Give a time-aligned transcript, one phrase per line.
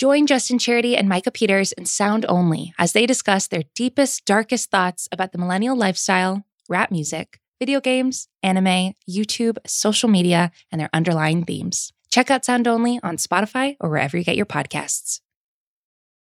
[0.00, 4.70] Join Justin Charity and Micah Peters in Sound Only as they discuss their deepest, darkest
[4.70, 10.88] thoughts about the millennial lifestyle, rap music, video games, anime, YouTube, social media, and their
[10.94, 11.92] underlying themes.
[12.10, 15.20] Check out Sound Only on Spotify or wherever you get your podcasts.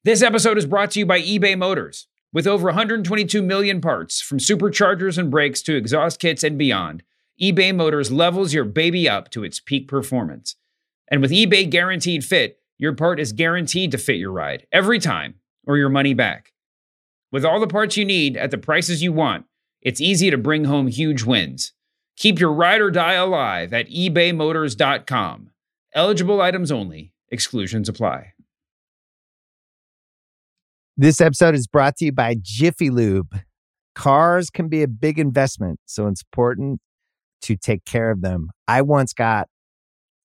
[0.05, 2.07] This episode is brought to you by eBay Motors.
[2.33, 7.03] With over 122 million parts, from superchargers and brakes to exhaust kits and beyond,
[7.43, 10.55] eBay Motors levels your baby up to its peak performance.
[11.09, 15.37] And with eBay Guaranteed Fit, your part is guaranteed to fit your ride every time
[15.67, 16.53] or your money back.
[17.31, 19.46] With all the parts you need at the prices you want,
[19.82, 21.73] it's easy to bring home huge wins.
[22.17, 25.51] Keep your ride or die alive at ebaymotors.com.
[25.95, 28.35] Eligible items only, exclusions apply.
[30.96, 33.41] This episode is brought to you by Jiffy Lube.
[33.97, 36.81] Cars can be a big investment, so it's important
[37.43, 38.51] to take care of them.
[38.69, 39.48] I once got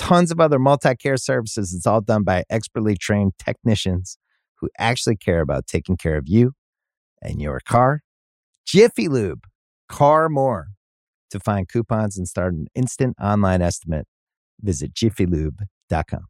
[0.00, 1.74] tons of other multi care services.
[1.74, 4.16] It's all done by expertly trained technicians
[4.56, 6.52] who actually care about taking care of you
[7.22, 8.00] and your car.
[8.66, 9.44] Jiffy Lube,
[9.88, 10.68] car more.
[11.32, 14.06] To find coupons and start an instant online estimate,
[14.60, 16.24] visit jiffylube.com.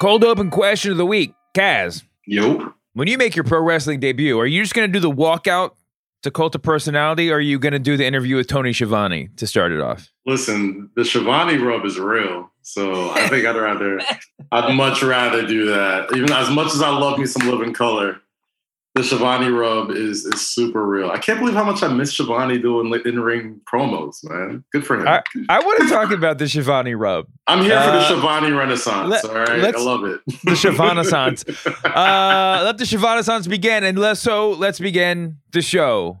[0.00, 1.34] Cold open question of the week.
[1.54, 2.72] Kaz, Yo.
[2.94, 5.72] when you make your pro wrestling debut, are you just going to do the walkout
[6.24, 9.28] to Cult of Personality or are you going to do the interview with Tony Schiavone
[9.36, 10.10] to start it off?
[10.26, 12.50] Listen, the Schiavone rub is real.
[12.62, 14.00] So I think I'd rather,
[14.50, 16.08] I'd much rather do that.
[16.16, 18.20] Even as much as I love me some living color,
[18.94, 21.10] the Schiavone rub is is super real.
[21.10, 24.62] I can't believe how much I miss Schiavone doing in ring promos, man.
[24.72, 25.08] Good for him.
[25.08, 28.52] I, I want to talk about the Schiavone rub, I'm here for the Uh, Schiavone
[28.52, 29.10] Renaissance.
[29.10, 30.20] let- all right, I love it.
[30.26, 31.44] the Shivanaissance.
[31.84, 33.82] uh, let the Shivanaissance begin.
[33.84, 36.20] And let's, so let's begin the show.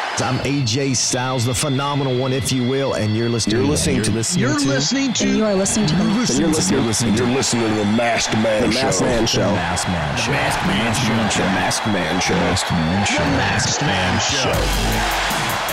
[0.19, 3.55] I'm AJ Styles, the phenomenal one, if you will, and you're listening.
[3.57, 5.27] You're listening you're to- listening You're to listening to.
[5.37, 6.51] You are listening to You're listening, You're
[6.85, 8.83] listening, you're listening to the Masked Man the Show.
[8.83, 10.31] Masked Man The Masked Man Show.
[10.31, 11.07] Masked Man Show.
[11.41, 12.33] The Masked Man Show.
[12.35, 13.23] Masked Man Show.
[13.23, 15.71] Masked Man Show.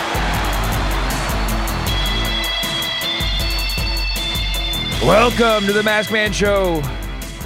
[5.05, 6.75] Welcome to the Mask Man Show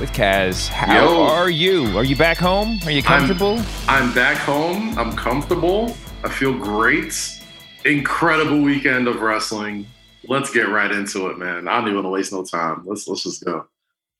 [0.00, 0.68] with Kaz.
[0.68, 1.22] How Yo.
[1.22, 1.96] are you?
[1.96, 2.80] Are you back home?
[2.84, 3.60] Are you comfortable?
[3.88, 4.98] I'm back home.
[4.98, 5.94] I'm comfortable.
[6.24, 7.14] I feel great.
[7.84, 9.86] Incredible weekend of wrestling.
[10.28, 11.66] Let's get right into it, man.
[11.66, 12.84] I don't even want to waste no time.
[12.86, 13.66] Let's let's just go.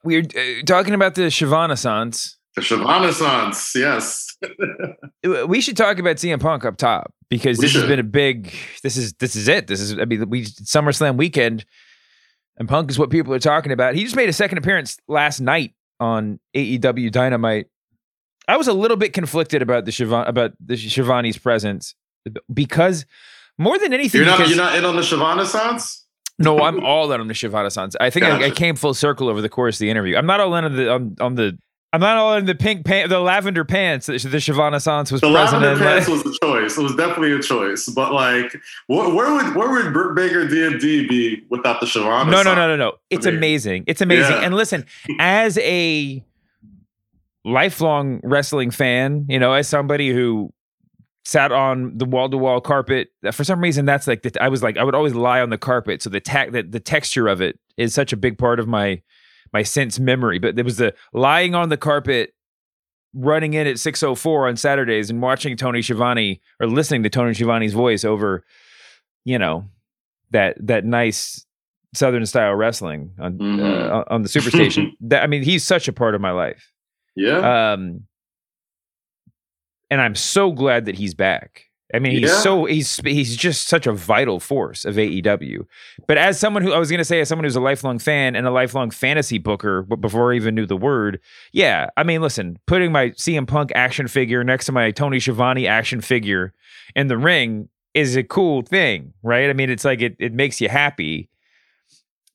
[0.03, 2.35] We're uh, talking about the Shivanaissance.
[2.57, 4.37] The Shivanaissance, yes.
[5.47, 8.53] We should talk about CM Punk up top because We this has been a big.
[8.83, 9.69] This is this is it.
[9.69, 11.65] This is I mean we SummerSlam weekend,
[12.57, 13.95] and Punk is what people are talking about.
[13.95, 17.69] He just made a second appearance last night on AEW Dynamite.
[18.49, 21.95] I was a little bit conflicted about the Shivan about the Schiavone's presence
[22.53, 23.07] because
[23.59, 26.01] more than anything, You're not because, you're not in on the Shivanaissance?
[26.39, 27.95] no, I'm all in on the Shivanaissance.
[28.01, 30.17] I think I, I came full circle over the course of the interview.
[30.17, 31.59] I'm not all in on the on, on the.
[31.95, 35.31] I'm not all in the pink pants, the lavender pants that the Shivanaissance was The
[35.31, 36.79] present lavender pants was a choice.
[36.79, 37.87] It was definitely a choice.
[37.87, 42.31] But like, where, where would where would Britt Baker DMD be without the Shivanaissance?
[42.31, 42.93] No, no, no, no, no.
[43.11, 43.85] It's amazing.
[43.87, 44.37] It's amazing.
[44.37, 44.41] yeah.
[44.41, 44.87] And listen,
[45.21, 46.25] as a
[47.45, 50.53] lifelong wrestling fan, you know, as somebody who
[51.25, 54.63] sat on the wall to wall carpet, for some reason that's like the, I was
[54.63, 57.41] like I would always lie on the carpet, so the ta- the, the texture of
[57.41, 59.01] it is such a big part of my
[59.53, 60.39] my sense memory.
[60.39, 62.33] But there was the lying on the carpet
[63.15, 67.75] running in at 604 on Saturdays and watching Tony Schiavone or listening to Tony Schiavone's
[67.75, 68.43] voice over,
[69.25, 69.67] you know,
[70.31, 71.45] that that nice
[71.95, 73.91] Southern style wrestling on Mhm.
[73.91, 74.93] uh, on the Superstation.
[75.03, 76.73] that I mean, he's such a part of my life.
[77.17, 77.73] Yeah.
[77.73, 78.05] Um,
[79.91, 81.65] and I'm so glad that he's back.
[81.95, 82.39] I mean, he's Yeah.
[82.39, 85.67] so he's he's just such a vital force of AEW.
[86.09, 88.35] But as someone who I was going to say, as someone who's a lifelong fan
[88.35, 91.21] and a lifelong fantasy booker, but before I even knew the word,
[91.53, 91.91] yeah.
[91.99, 96.01] I mean, listen, putting my CM Punk action figure next to my Tony Schiavone action
[96.01, 96.55] figure
[96.97, 99.51] in the ring is a cool thing, right?
[99.51, 101.29] I mean, it's like it it makes you happy.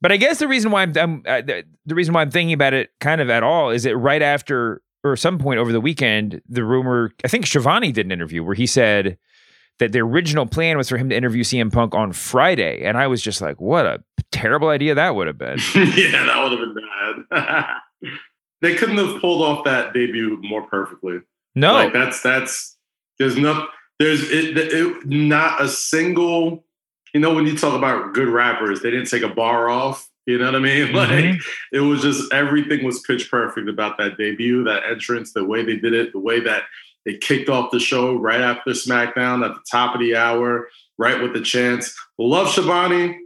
[0.02, 2.54] But I guess the reason why I'm, I'm uh, the, the reason why I'm thinking
[2.54, 5.82] about it kind of at all is that right after or some point over the
[5.82, 9.18] weekend, the rumor I think Schiavone did an interview where he said
[9.80, 13.08] that the original plan was for him to interview CM Punk on Friday, and I
[13.08, 15.60] was just like, what a terrible idea that would have been.
[15.76, 17.66] yeah, that would have been bad.
[18.62, 21.20] they couldn't have pulled off that debut more perfectly.
[21.56, 22.78] No, Like that's that's
[23.18, 23.68] there's no
[24.00, 26.64] there's it, it not a single
[27.14, 30.38] you know when you talk about good rappers they didn't take a bar off you
[30.38, 31.40] know what I mean like Mhm.
[31.72, 35.78] it was just everything was pitch perfect about that debut that entrance the way they
[35.78, 36.64] did it the way that
[37.06, 40.68] they kicked off the show right after SmackDown at the top of the hour
[40.98, 41.96] right with the chance.
[42.18, 43.18] love Schiavone,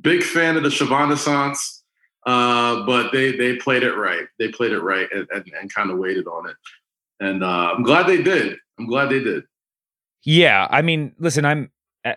[0.00, 1.80] big fan of the Shivanaissance
[2.26, 5.90] uh, but they they played it right they played it right and, and, and kind
[5.90, 6.56] of waited on it
[7.20, 8.58] and uh, I'm glad they did.
[8.78, 9.44] I'm glad they did.
[10.24, 11.70] Yeah, I mean, listen, I'm
[12.04, 12.12] uh,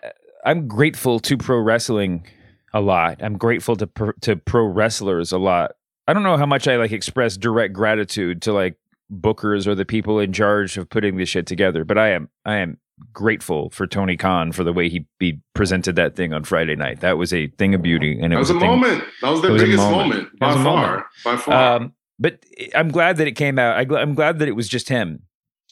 [0.46, 2.26] I'm grateful to pro wrestling
[2.74, 3.22] a lot.
[3.22, 5.72] I'm grateful to pro, to pro wrestlers a lot.
[6.08, 8.76] I don't know how much I like express direct gratitude to like
[9.12, 12.56] bookers or the people in charge of putting this shit together, but I am I
[12.58, 12.78] am
[13.14, 17.00] grateful for Tony Khan for the way he he presented that thing on Friday night.
[17.02, 19.04] That was a thing of beauty, and it That was, a thing- moment.
[19.22, 20.10] That was the was biggest moment.
[20.10, 20.64] moment, by far.
[20.64, 21.04] moment.
[21.24, 21.76] By far.
[21.76, 22.40] Um, but
[22.76, 23.78] I'm glad that it came out.
[23.78, 25.24] I gl- I'm glad that it was just him.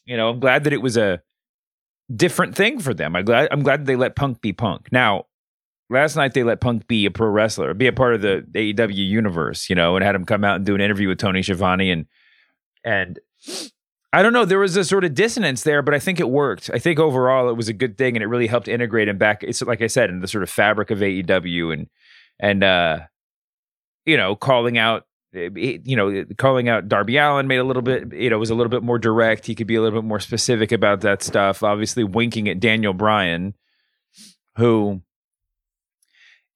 [0.06, 1.22] You know, I'm glad that it was a
[2.14, 3.16] different thing for them.
[3.16, 3.48] I'm glad.
[3.52, 4.90] I'm glad they let Punk be Punk.
[4.92, 5.26] Now,
[5.90, 8.96] last night they let Punk be a pro wrestler, be a part of the AEW
[8.96, 9.70] universe.
[9.70, 12.06] You know, and had him come out and do an interview with Tony Schiavone and
[12.84, 13.20] and.
[14.14, 14.46] I don't know.
[14.46, 16.72] There was a sort of dissonance there, but I think it worked.
[16.74, 19.44] I think overall it was a good thing, and it really helped integrate him back.
[19.44, 21.88] It's like I said, in the sort of fabric of AEW, and
[22.40, 23.00] and uh,
[24.06, 28.30] you know, calling out you know, calling out Darby Allin made a little bit, you
[28.30, 29.46] know, was a little bit more direct.
[29.46, 31.64] He could be a little bit more specific about that stuff.
[31.64, 33.54] Obviously, winking at Daniel Bryan,
[34.56, 35.02] who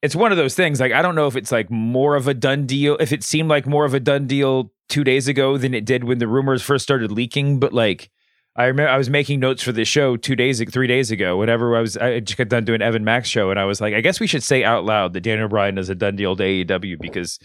[0.01, 0.79] it's one of those things.
[0.79, 3.49] Like, I don't know if it's like more of a done deal, if it seemed
[3.49, 6.61] like more of a done deal two days ago than it did when the rumors
[6.61, 7.59] first started leaking.
[7.59, 8.09] But like,
[8.55, 11.37] I remember I was making notes for this show two days, three days ago.
[11.37, 13.93] Whenever I was, I just got done doing Evan Mack's show, and I was like,
[13.93, 16.43] I guess we should say out loud that Daniel Bryan is a done deal to
[16.43, 17.39] AEW because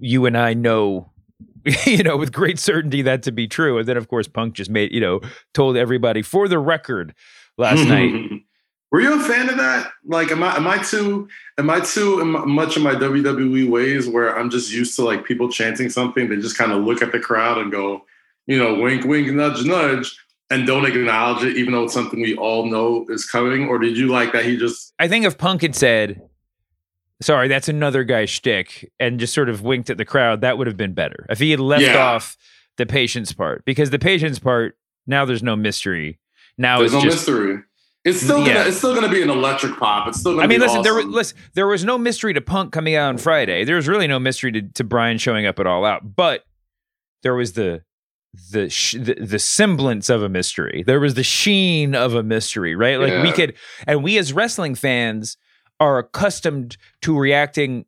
[0.00, 1.10] you and I know,
[1.86, 3.78] you know, with great certainty that to be true.
[3.78, 5.20] And then, of course, Punk just made, you know,
[5.54, 7.14] told everybody for the record
[7.58, 8.42] last night.
[8.92, 9.90] Were you a fan of that?
[10.04, 14.06] Like, am I am I too am I too in much of my WWE ways
[14.06, 17.10] where I'm just used to like people chanting something, they just kind of look at
[17.10, 18.04] the crowd and go,
[18.46, 20.14] you know, wink, wink, nudge, nudge,
[20.50, 23.66] and don't acknowledge it, even though it's something we all know is coming?
[23.66, 26.20] Or did you like that he just I think if Punk had said,
[27.22, 30.66] sorry, that's another guy's shtick, and just sort of winked at the crowd, that would
[30.66, 31.26] have been better.
[31.30, 31.96] If he had left Yeah.
[31.96, 32.36] off
[32.76, 34.76] the patience part, because the patience part,
[35.06, 36.18] now there's no mystery.
[36.58, 37.62] Now there's it's no just, mystery?
[38.04, 38.54] It's still Yeah.
[38.54, 40.08] gonna it's still gonna be an electric pop.
[40.08, 42.94] It's still gonna I mean, listen, there listen, there was no mystery to Punk coming
[42.96, 43.64] out on Friday.
[43.64, 46.44] There was really no mystery to, to Bryan showing up at all out, but
[47.22, 47.82] there was the
[48.50, 50.82] the, sh- the the semblance of a mystery.
[50.86, 52.98] There was the sheen of a mystery, right?
[52.98, 53.54] Like we could,
[53.86, 55.36] and we as wrestling fans
[55.82, 57.84] are accustomed to reacting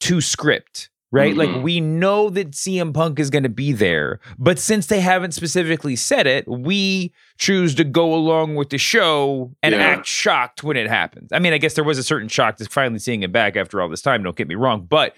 [0.00, 0.90] to script.
[1.12, 1.36] Right?
[1.36, 1.62] Like Mhm.
[1.62, 5.94] we know that CM Punk is going to be there, but since they haven't specifically
[5.94, 9.80] said it, we choose to go along with the show and Yeah.
[9.82, 11.30] act shocked when it happens.
[11.32, 13.80] I mean, I guess there was a certain shock to finally seeing him back after
[13.80, 14.24] all this time.
[14.24, 15.14] Don't get me wrong, but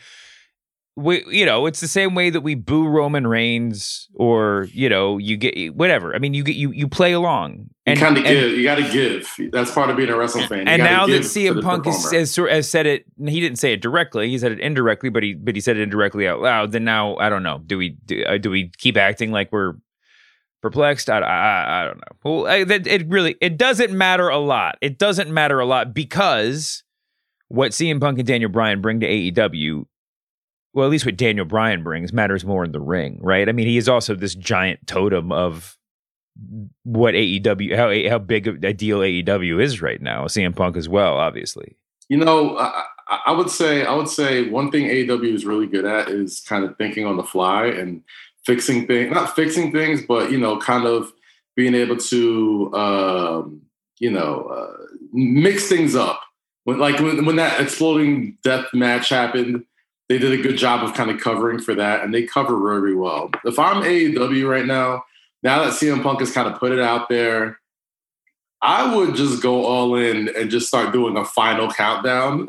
[0.97, 5.19] we, you know, it's the same way that we boo Roman Reigns, or you know,
[5.19, 6.15] you get whatever.
[6.15, 8.53] I mean, you get you you play along, you kind of give.
[8.53, 9.29] You got to give.
[9.53, 10.61] That's part of being a wrestling fan.
[10.61, 14.31] You and now that CM Punk has, has said it, he didn't say it directly.
[14.31, 16.73] He said it indirectly, but he but he said it indirectly out loud.
[16.73, 17.61] Then now I don't know.
[17.67, 19.75] Do we do, uh, do we keep acting like we're
[20.63, 21.11] perplexed?
[21.11, 22.17] I, I, I don't know.
[22.25, 24.79] Well, I, that, it really it doesn't matter a lot.
[24.81, 26.85] It doesn't matter a lot because
[27.49, 29.85] what CM Punk and Daniel Bryan bring to AEW.
[30.77, 33.49] Well, at least what Daniel Bryan brings matters more in the ring, right?
[33.49, 35.79] I mean, he is also this giant totem of
[36.83, 40.27] what AEW, how how big a deal AEW is right now.
[40.27, 41.79] CM Punk as well, obviously.
[42.11, 42.85] You know, I,
[43.25, 46.63] I- would say I would say one thing AEW is really good at is kind
[46.63, 48.03] of thinking on the fly and
[48.45, 49.11] fixing things.
[49.11, 51.11] Not fixing things, but you know, kind of
[51.57, 53.63] being able to um,
[53.99, 56.21] you know uh, mix things up.
[56.65, 59.65] When like when, when that exploding death match happened,
[60.09, 62.95] they did a good job of kind of covering for that, and they cover very
[62.95, 63.31] well.
[63.45, 65.05] If I'm AEW right now,
[65.43, 67.59] now that CM Punk has kind of put it out there.
[68.63, 72.47] I would just go all in and just start doing a final countdown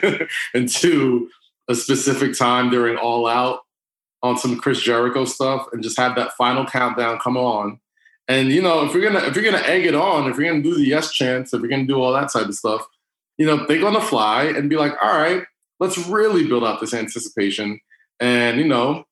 [0.54, 1.30] into
[1.68, 3.60] a specific time during All Out
[4.22, 7.80] on some Chris Jericho stuff, and just have that final countdown come on.
[8.28, 10.62] And you know, if you're gonna if you're gonna egg it on, if you're gonna
[10.62, 12.86] do the yes chance, if you're gonna do all that type of stuff,
[13.38, 15.44] you know, think on the fly and be like, all right,
[15.80, 17.80] let's really build out this anticipation.
[18.20, 19.04] And you know,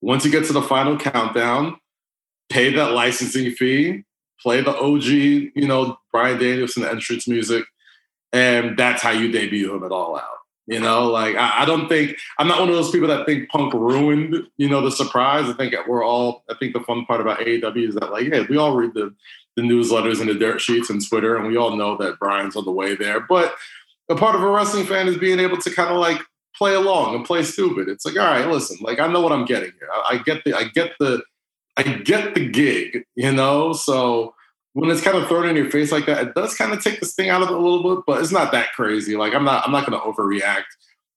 [0.00, 1.76] once you get to the final countdown,
[2.50, 4.04] pay that licensing fee,
[4.40, 7.64] play the OG, you know, Bryan Danielson entrance music,
[8.32, 10.28] and that's how you debut him at All Out.
[10.66, 13.50] You know, like I, I, don't think I'm not one of those people that think
[13.50, 15.46] Punk ruined, you know, the surprise.
[15.46, 16.42] I think we're all.
[16.48, 19.14] I think the fun part about AEW is that, like, yeah, we all read the
[19.56, 22.64] the newsletters and the dirt sheets and Twitter, and we all know that Bryan's on
[22.64, 23.20] the way there.
[23.20, 23.54] But
[24.08, 26.20] a part of a wrestling fan is being able to kind of like
[26.56, 27.88] play along and play stupid.
[27.88, 29.88] It's like, all right, listen, like I know what I'm getting here.
[29.92, 31.22] I, I get the, I get the,
[31.76, 33.72] I get the gig, you know.
[33.72, 34.34] So
[34.74, 37.00] when it's kind of thrown in your face like that, it does kind of take
[37.00, 39.16] the sting out of it a little bit, but it's not that crazy.
[39.16, 40.64] Like I'm not I'm not going to overreact.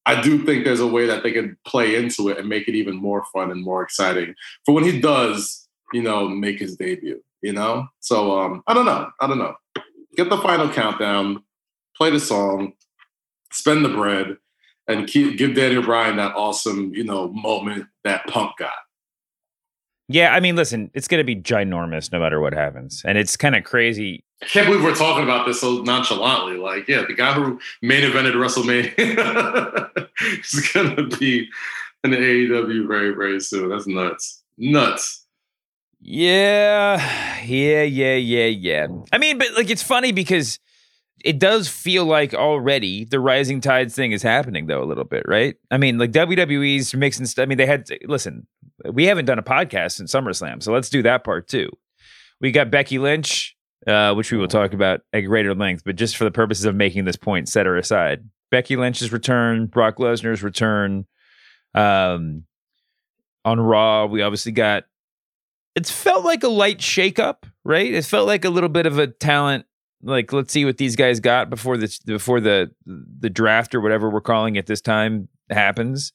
[0.05, 2.75] I do think there's a way that they can play into it and make it
[2.75, 4.33] even more fun and more exciting
[4.65, 7.21] for when he does, you know, make his debut.
[7.41, 9.11] You know, so um, I don't know.
[9.21, 9.53] I don't know.
[10.15, 11.43] Get the final countdown,
[11.97, 12.73] play the song,
[13.51, 14.37] spend the bread,
[14.87, 18.71] and keep, give Daniel Bryan that awesome, you know, moment that Punk got.
[20.09, 23.35] Yeah, I mean, listen, it's going to be ginormous no matter what happens, and it's
[23.35, 24.23] kind of crazy.
[24.41, 26.57] I can't believe we're talking about this so nonchalantly.
[26.57, 30.07] Like, yeah, the guy who main evented WrestleMania
[30.39, 31.49] is going to be
[32.05, 33.67] in the AEW very, very soon.
[33.67, 35.25] That's nuts, nuts.
[35.99, 38.87] Yeah, yeah, yeah, yeah, yeah.
[39.11, 40.59] I mean, but like, it's funny because
[41.23, 45.23] it does feel like already the rising tides thing is happening though a little bit,
[45.27, 45.55] right?
[45.71, 47.43] I mean, like WWE's mixing stuff.
[47.43, 48.47] I mean, they had to, listen.
[48.85, 51.69] We haven't done a podcast in SummerSlam, so let's do that part too.
[52.39, 53.55] We got Becky Lynch,
[53.87, 56.75] uh, which we will talk about at greater length, but just for the purposes of
[56.75, 58.23] making this point, set her aside.
[58.51, 61.05] Becky Lynch's return, Brock Lesnar's return.
[61.73, 62.43] Um,
[63.43, 64.83] on Raw, we obviously got.
[65.75, 67.93] It's felt like a light shakeup, right?
[67.93, 69.65] It felt like a little bit of a talent
[70.01, 74.09] like let's see what these guys got before this before the the draft or whatever
[74.09, 76.13] we're calling it this time happens.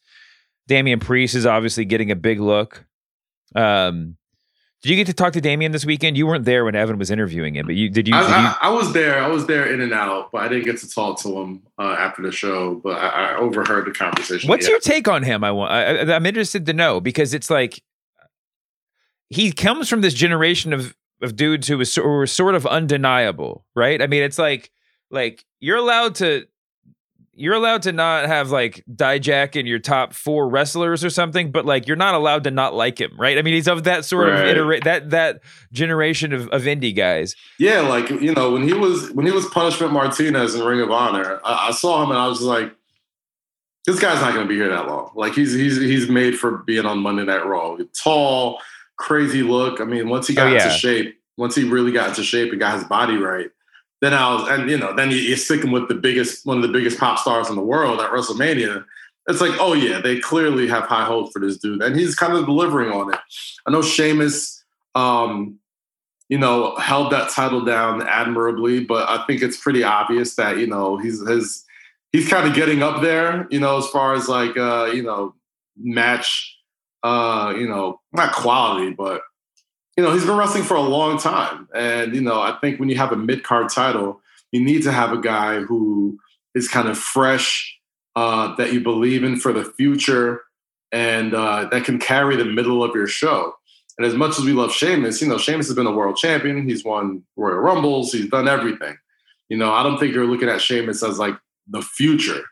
[0.68, 2.86] Damian Priest is obviously getting a big look.
[3.54, 4.16] Um,
[4.82, 6.16] did you get to talk to Damian this weekend?
[6.16, 8.14] You weren't there when Evan was interviewing him, but you did you?
[8.14, 8.34] I, did you...
[8.34, 9.22] I, I was there.
[9.22, 11.96] I was there in and out, but I didn't get to talk to him uh,
[11.98, 12.80] after the show.
[12.82, 14.48] But I, I overheard the conversation.
[14.48, 15.44] What's your take on him?
[15.44, 15.70] I want.
[15.70, 17.82] I, I'm interested to know because it's like
[19.30, 23.64] he comes from this generation of of dudes who was who were sort of undeniable,
[23.74, 24.02] right?
[24.02, 24.70] I mean, it's like
[25.10, 26.46] like you're allowed to
[27.34, 31.64] you're allowed to not have like Dijak in your top four wrestlers or something, but
[31.64, 33.38] like you're not allowed to not like him, right?
[33.38, 34.56] I mean, he's of that sort right.
[34.56, 35.40] of that that
[35.72, 37.34] generation of, of indie guys.
[37.58, 40.90] Yeah, like you know when he was when he was Punishment Martinez in Ring of
[40.90, 42.74] Honor, I, I saw him and I was like,
[43.86, 45.10] this guy's not going to be here that long.
[45.14, 47.78] Like he's he's he's made for being on Monday Night Raw.
[47.98, 48.60] Tall,
[48.96, 49.80] crazy look.
[49.80, 50.64] I mean, once he got oh, yeah.
[50.64, 53.50] into shape, once he really got into shape and got his body right,
[54.00, 56.62] then I was, and you know, then you, are sticking with the biggest, one of
[56.62, 58.84] the biggest pop stars in the world at WrestleMania.
[59.28, 62.32] It's like, oh yeah, they clearly have high hopes for this dude, and he's kind
[62.32, 63.20] of delivering on it.
[63.66, 64.64] I know Sheamus,
[64.96, 65.60] um,
[66.28, 70.66] you know, held that title down admirably, but I think it's pretty obvious that you
[70.66, 71.64] know he's his
[72.10, 75.34] he's kind of getting up there, you know, as far as like uh, you know
[75.76, 76.56] match
[77.02, 79.22] uh, you know, not quality, but
[79.96, 81.68] you know, he's been wrestling for a long time.
[81.74, 84.92] And, you know, I think when you have a mid card title, you need to
[84.92, 86.18] have a guy who
[86.54, 87.78] is kind of fresh,
[88.16, 90.42] uh, that you believe in for the future,
[90.92, 93.54] and uh, that can carry the middle of your show.
[93.98, 96.66] And as much as we love Sheamus, you know, Sheamus has been a world champion.
[96.66, 98.12] He's won Royal Rumbles.
[98.12, 98.96] He's done everything.
[99.48, 102.42] You know, I don't think you're looking at Sheamus as like the future.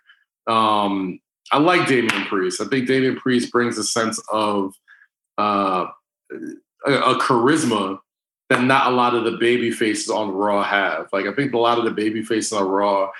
[0.46, 1.20] Um,
[1.52, 2.60] I like Damian Priest.
[2.60, 4.74] I think Damian Priest brings a sense of
[5.38, 5.86] uh,
[6.86, 7.98] a, a, charisma
[8.50, 11.08] that not a lot of the baby faces on Raw have.
[11.12, 13.10] Like I think a lot of the baby faces on Raw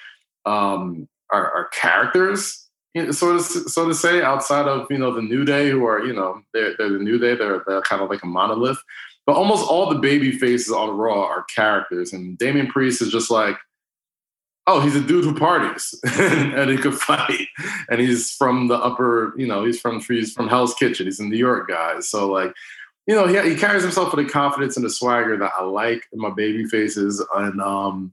[0.44, 2.68] um, are, are, characters,
[3.10, 6.12] so to so to say, outside of you know the New Day, who are you
[6.12, 7.34] know they're, they're the New Day.
[7.34, 8.82] They're, they're kind of like a monolith.
[9.26, 13.30] But almost all the baby faces on Raw are characters, and Damian Priest is just
[13.30, 13.56] like
[14.66, 17.46] oh, he's a dude who parties and he could fight.
[17.88, 21.06] And he's from the upper, you know, he's from he's from Hell's Kitchen.
[21.06, 22.00] He's a New York guy.
[22.00, 22.52] So like,
[23.06, 26.04] you know, he, he carries himself with a confidence and a swagger that I like
[26.12, 27.24] in my baby faces.
[27.34, 28.12] And um,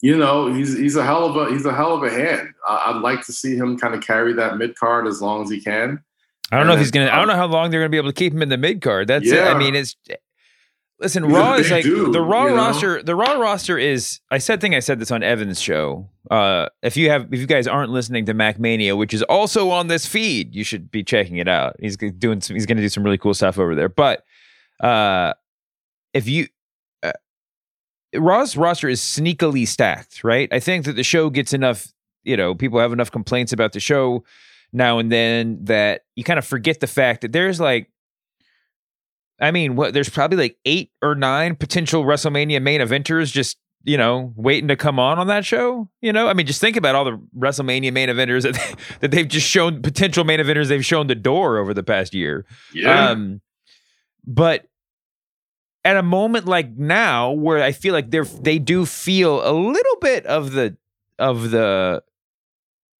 [0.00, 2.48] you know, he's he's a hell of a he's a hell of a hand.
[2.66, 5.60] I'd like to see him kind of carry that mid card as long as he
[5.60, 6.02] can.
[6.50, 7.10] I don't and know if he's gonna.
[7.10, 8.82] I don't know how long they're gonna be able to keep him in the mid
[8.82, 9.08] card.
[9.08, 9.50] That's yeah.
[9.50, 9.54] it.
[9.54, 9.96] I mean, it's
[11.02, 12.56] Listen, He's Raw is like dude, the Raw you know?
[12.56, 13.02] roster.
[13.02, 14.20] The Raw roster is.
[14.30, 16.08] I said thing I said this on Evan's show.
[16.30, 19.70] Uh, if you have, if you guys aren't listening to Mack Mania, which is also
[19.70, 21.76] on this feed, you should be checking it out.
[21.80, 22.40] He's doing.
[22.40, 23.88] Some, he's going to do some really cool stuff over there.
[23.88, 24.24] But
[24.80, 25.34] uh,
[26.14, 26.46] if you
[27.02, 27.12] uh,
[28.14, 30.48] Raw's roster is sneakily stacked, right?
[30.52, 31.92] I think that the show gets enough.
[32.22, 34.22] You know, people have enough complaints about the show
[34.72, 37.90] now and then that you kind of forget the fact that there's like
[39.42, 43.98] I mean, what there's probably like eight or nine potential WrestleMania main eventers just, you
[43.98, 45.90] know, waiting to come on on that show.
[46.00, 49.10] You know, I mean, just think about all the WrestleMania main eventers that, they, that
[49.10, 52.46] they've just shown potential main eventers they've shown the door over the past year.
[52.72, 53.10] Yeah.
[53.10, 53.40] Um,
[54.24, 54.66] but
[55.84, 59.96] at a moment like now where I feel like they're they do feel a little
[60.00, 60.76] bit of the
[61.18, 62.04] of the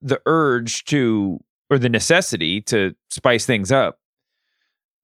[0.01, 1.39] the urge to
[1.71, 3.99] or the necessity to spice things up.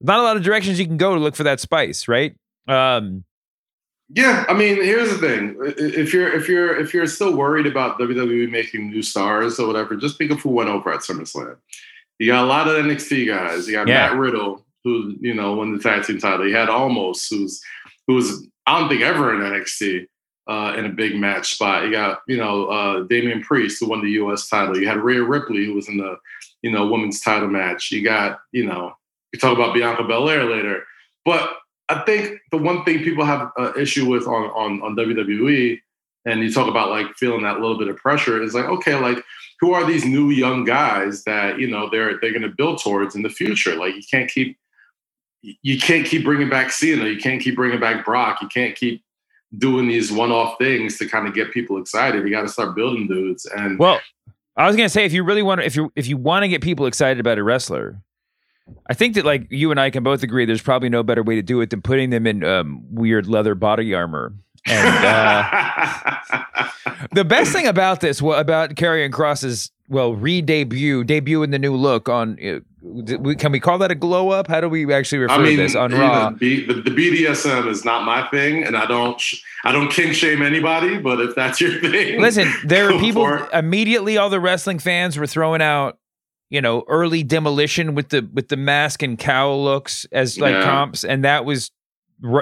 [0.01, 2.37] Not a lot of directions you can go to look for that spice, right?
[2.67, 3.25] Um,
[4.11, 7.99] Yeah, I mean, here's the thing: if you're if you're if you're still worried about
[7.99, 11.57] WWE making new stars or whatever, just think of who went over at SummerSlam.
[12.19, 13.67] You got a lot of NXT guys.
[13.67, 14.09] You got Yeah.
[14.09, 16.49] Matt Riddle, who you know won the tag team title.
[16.49, 17.61] You had Omos, who's
[18.07, 20.07] who was I don't think ever in NXT
[20.49, 21.85] uh, in a big match spot.
[21.85, 24.49] You got you know uh, Damian Priest, who won the U.S.
[24.49, 24.79] title.
[24.79, 26.17] You had Rhea Ripley, who was in the
[26.63, 27.91] you know women's title match.
[27.93, 28.95] You got you know
[29.33, 30.85] you talk about Bianca Belair later,
[31.25, 31.51] but
[31.89, 35.81] I think the one thing people have an issue with on, on on WWE,
[36.27, 39.25] and you talk about like feeling that little bit of pressure, is like, okay, like
[39.61, 43.15] who are these new young guys that you know they're they're going to build towards
[43.15, 43.77] in the future?
[43.77, 44.59] Like you can't keep
[45.43, 49.03] you can't keep bringing back Cena, you can't keep bringing back Brock, you can't keep
[49.57, 52.23] doing these one-off things to kind of get people excited.
[52.23, 53.47] You got to start building dudes.
[53.47, 54.01] And well,
[54.57, 56.49] I was gonna say if you really want to, if you if you want to
[56.49, 58.03] get people excited about a wrestler,
[58.89, 61.35] I think that like you and I can both agree, there's probably no better way
[61.37, 64.35] to do it than putting them in um, weird leather body armor.
[64.67, 66.69] And uh,
[67.13, 71.75] the best thing about this, well, about Karrion Kross's well re-debut, debut in the new
[71.75, 72.61] look on, uh,
[73.39, 74.47] can we call that a glow up?
[74.47, 76.31] How do we actually refer I mean, to this on Raw?
[76.31, 80.15] B- the, the BDSM is not my thing, and I don't sh- I don't kink
[80.15, 80.99] shame anybody.
[80.99, 84.17] But if that's your thing, Listen, there are people immediately.
[84.17, 85.99] All the wrestling fans were throwing out,
[86.51, 90.63] you know, early demolition with the with the mask and cowl looks as like Yeah.
[90.65, 91.71] comps, and that was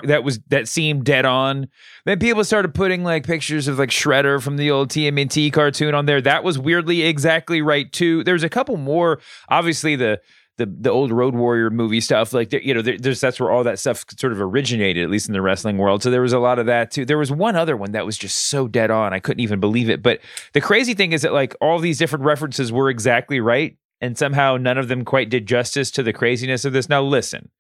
[0.05, 1.69] that was that seemed dead on.
[2.07, 6.07] Then people started putting like pictures of like Shredder from the old TMNT cartoon on
[6.07, 6.21] there.
[6.23, 8.25] That was weirdly exactly right too.
[8.25, 9.21] There's a couple more.
[9.49, 10.21] Obviously the.
[10.59, 13.63] The, the old Road Warrior movie stuff, like you know, there, there's that's where all
[13.65, 16.03] that stuff sort of originated, at least in the wrestling world.
[16.03, 17.05] So there was a lot of that too.
[17.05, 19.91] There was one other one that was just so dead on, I couldn't even believe
[19.91, 20.03] it.
[20.03, 20.21] But
[20.55, 24.57] the crazy thing is that like all these different references were exactly right, and somehow
[24.57, 26.89] none of them quite did justice to the craziness of this.
[26.89, 27.51] Now listen,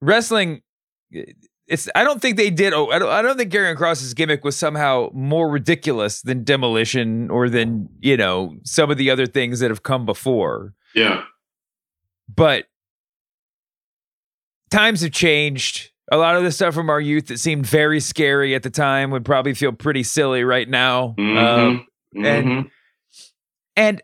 [0.00, 0.62] wrestling.
[1.66, 1.88] It's.
[1.94, 2.72] I don't think they did.
[2.74, 3.08] Oh, I don't.
[3.08, 8.16] I don't think Karrion Kross's gimmick was somehow more ridiculous than Demolition or than you
[8.16, 11.22] know some of the other things that have come before yeah,
[12.34, 12.66] but
[14.70, 15.90] times have changed.
[16.12, 19.10] A lot of the stuff from our youth that seemed very scary at the time
[19.10, 21.14] would probably feel pretty silly right now.
[21.18, 21.38] Mhm.
[21.38, 21.86] Um,
[22.22, 22.70] and Mhm.
[23.76, 24.02] and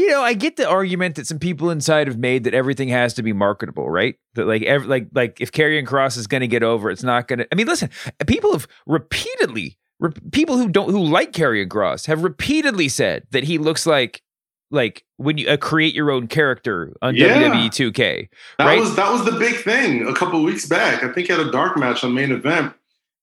[0.00, 3.14] you know, I get the argument that some people inside have made that everything has
[3.14, 4.16] to be marketable, right?
[4.34, 7.28] That like every like like if Karrion Kross is going to get over, it's not
[7.28, 7.48] going to.
[7.52, 7.90] I mean, listen,
[8.26, 13.44] people have repeatedly re- people who don't who like Karrion Kross have repeatedly said that
[13.44, 14.22] he looks like
[14.70, 17.42] like when you uh, create your own character on Yeah.
[17.42, 18.78] WWE 2K, that right?
[18.78, 21.02] was that was the big thing a couple weeks back.
[21.02, 22.72] I think he had a dark match on main event,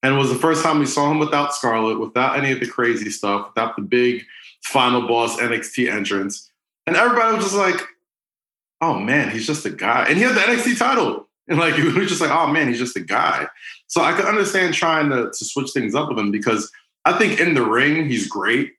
[0.04, 2.68] and it was the first time we saw him without Scarlett, without any of the
[2.68, 4.24] crazy stuff, without the big
[4.64, 6.47] final boss NXT entrance,
[6.88, 7.86] and everybody was just like,
[8.82, 11.94] "Oh man, he's just a guy," and he had the NXT title, and like we
[11.94, 13.48] were just like, "Oh man, he's just a guy."
[13.88, 16.72] So I could understand trying to to switch things up with him because
[17.06, 18.74] I think in the ring he's great.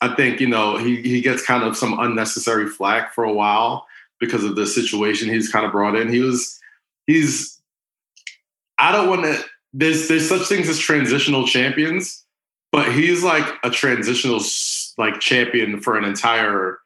[0.00, 3.86] I think you know he he gets kind of some unnecessary flack for a while
[4.18, 6.12] because of the situation he's kind of brought in.
[6.12, 6.58] He was
[7.06, 7.60] he's
[8.78, 12.24] I don't want to there's there's such things as transitional champions,
[12.72, 14.40] but he's like a transitional
[14.98, 16.78] like champion for an entire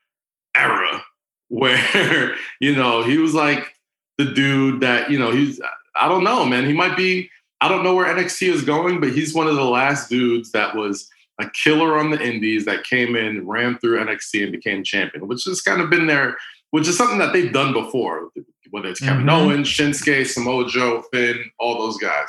[0.56, 1.02] era
[1.48, 3.72] where you know he was like
[4.18, 5.60] the dude that you know he's
[5.94, 9.12] I don't know man he might be I don't know where NXT is going but
[9.12, 11.08] he's one of the last dudes that was
[11.40, 15.44] a killer on the indies that came in ran through NXT and became champion which
[15.44, 16.36] has kind of been there
[16.72, 18.30] which is something that they've done before
[18.70, 19.30] whether it's Kevin Mhm.
[19.32, 22.28] Owens Shinsuke Samoa Joe Finn all those guys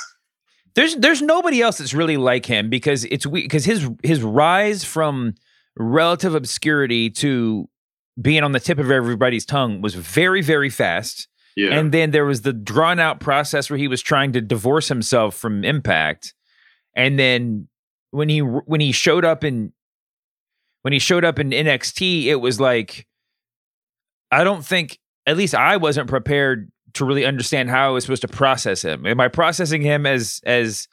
[0.75, 5.33] there's there's nobody else that's really like him because it's because his his rise from
[5.75, 7.67] relative obscurity to
[8.21, 11.27] being on the tip of everybody's tongue was very very fast
[11.57, 11.71] Yeah.
[11.71, 15.35] And then there was the drawn out process where he was trying to divorce himself
[15.35, 16.35] from Impact.
[16.95, 17.67] And then
[18.11, 19.73] when he when he showed up in
[20.83, 23.07] when he showed up in NXT, it was like
[24.31, 28.21] I don't think at least I wasn't prepared to really understand how I was supposed
[28.21, 29.07] to process him.
[29.07, 30.87] Am I processing him as as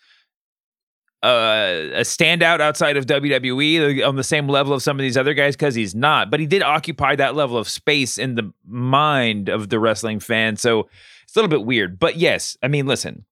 [1.25, 5.33] uh, a standout outside of WWE on the same level of some of these other
[5.33, 9.49] guys because he's not, but he did occupy that level of space in the mind
[9.49, 10.57] of the wrestling fan.
[10.57, 10.89] So
[11.23, 11.99] it's a little bit weird.
[11.99, 13.25] But yes, I mean, listen,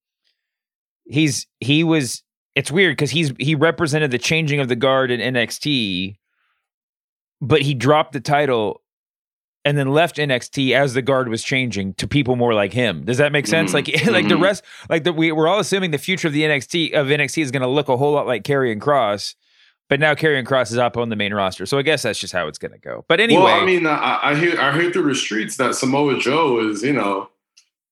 [1.05, 2.23] he's he was.
[2.55, 6.17] It's weird because he's he represented the changing of the guard in NXT,
[7.43, 8.82] but he dropped the title
[9.65, 13.05] and then left NXT as the guard was changing to people more like him.
[13.05, 13.71] Does that make sense?
[13.71, 13.75] Mhm.
[13.75, 14.43] Like like the Mhm.
[14.43, 17.51] rest like the, we we're all assuming the future of the NXT of NXT is
[17.51, 19.35] going to look a whole lot like Karrion Kross,
[19.89, 21.65] but now Karrion Kross is up on the main roster.
[21.67, 23.05] So I guess that's just how it's going to go.
[23.09, 26.19] But anyway, Well, I mean, I, I hear I hear through the streets that Samoa
[26.19, 27.29] Joe is, you know,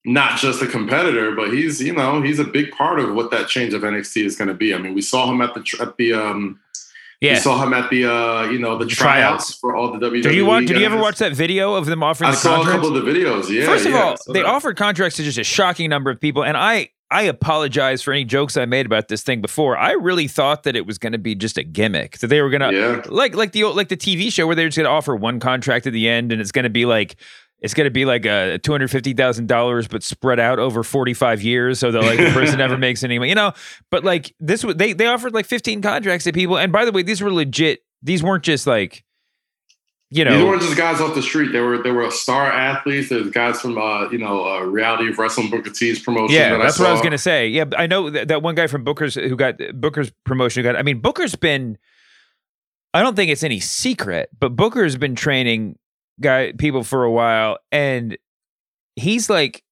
[0.05, 3.49] not just a competitor, but he's, you know, he's a big part of what that
[3.49, 4.75] change of NXT is going to be.
[4.75, 6.59] I mean, we saw him at the at the um,
[7.21, 7.35] yeah.
[7.35, 9.55] we saw him at the uh, you know, the, The tryouts, tryouts.
[9.57, 10.23] for all the WWE.
[10.23, 10.67] Did you watch?
[10.67, 12.71] Did you ever watch that video of them offering I the saw contracts?
[12.87, 13.49] a couple of the videos.
[13.51, 13.67] Yeah.
[13.67, 16.43] First of yeah, all, they that- offered contracts to just a shocking number of people,
[16.45, 19.77] and I I apologize for any jokes I made about this thing before.
[19.77, 22.51] I really thought that it was going to be just a gimmick that they were
[22.51, 23.03] going to Yeah.
[23.09, 25.41] like like the old- like the TV show where they're just going to offer one
[25.41, 27.17] contract at the end, and it's going to be like.
[27.61, 30.83] It's going to be like a two hundred fifty thousand dollars, but spread out over
[30.83, 33.53] forty five years, so that like the person never makes any money, you know.
[33.91, 36.93] But like this, was they they offered like fifteen contracts to people, and by the
[36.93, 37.81] way, these were legit.
[38.03, 39.05] These weren't just like,
[40.09, 41.53] you know, These weren't just guys off the street.
[41.53, 43.11] They were they were star athletes.
[43.11, 46.35] There's guys from uh, you know uh, reality of wrestling Booker T's promotion.
[46.35, 47.47] Yeah, that that's I what I was gonna say.
[47.47, 50.65] Yeah, I know that, that one guy from Booker's who got Booker's promotion.
[50.65, 50.79] Who got.
[50.79, 51.77] I mean, Booker's been.
[52.95, 55.79] I don't think it's any secret, but Booker's been training
[56.21, 58.17] guy people for a while, and
[58.97, 59.63] he's like,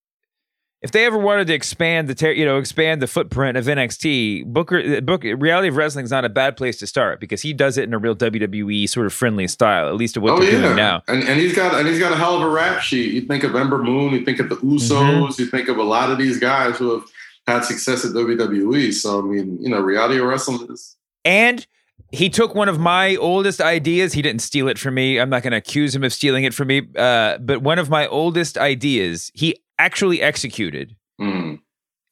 [0.80, 4.46] if they ever wanted to expand the ter- you know expand the footprint of NXT,
[4.46, 7.76] Booker Book Reality of Wrestling is not a bad place to start because he does
[7.78, 10.52] it in a real WWE sort of friendly style, at least of what Oh they're
[10.52, 11.02] yeah, doing now.
[11.08, 13.12] and and he's got and he's got a hell of a rap sheet.
[13.12, 15.42] You think of Ember Moon, you think of the Usos, Mm-hmm.
[15.42, 17.04] you think of a lot of these guys who have
[17.48, 18.92] had success at WWE.
[18.94, 21.66] So I mean, you know, reality of wrestling is And
[22.11, 24.12] he took one of my oldest ideas.
[24.14, 25.18] He didn't steal it from me.
[25.21, 26.83] I'm not going to accuse him of stealing it from me.
[26.97, 30.97] Uh, but one of my oldest ideas, he actually executed.
[31.21, 31.59] mm,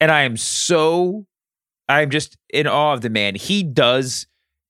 [0.01, 1.27] And I am so,
[1.89, 3.35] I'm just in awe of the man.
[3.37, 4.27] He does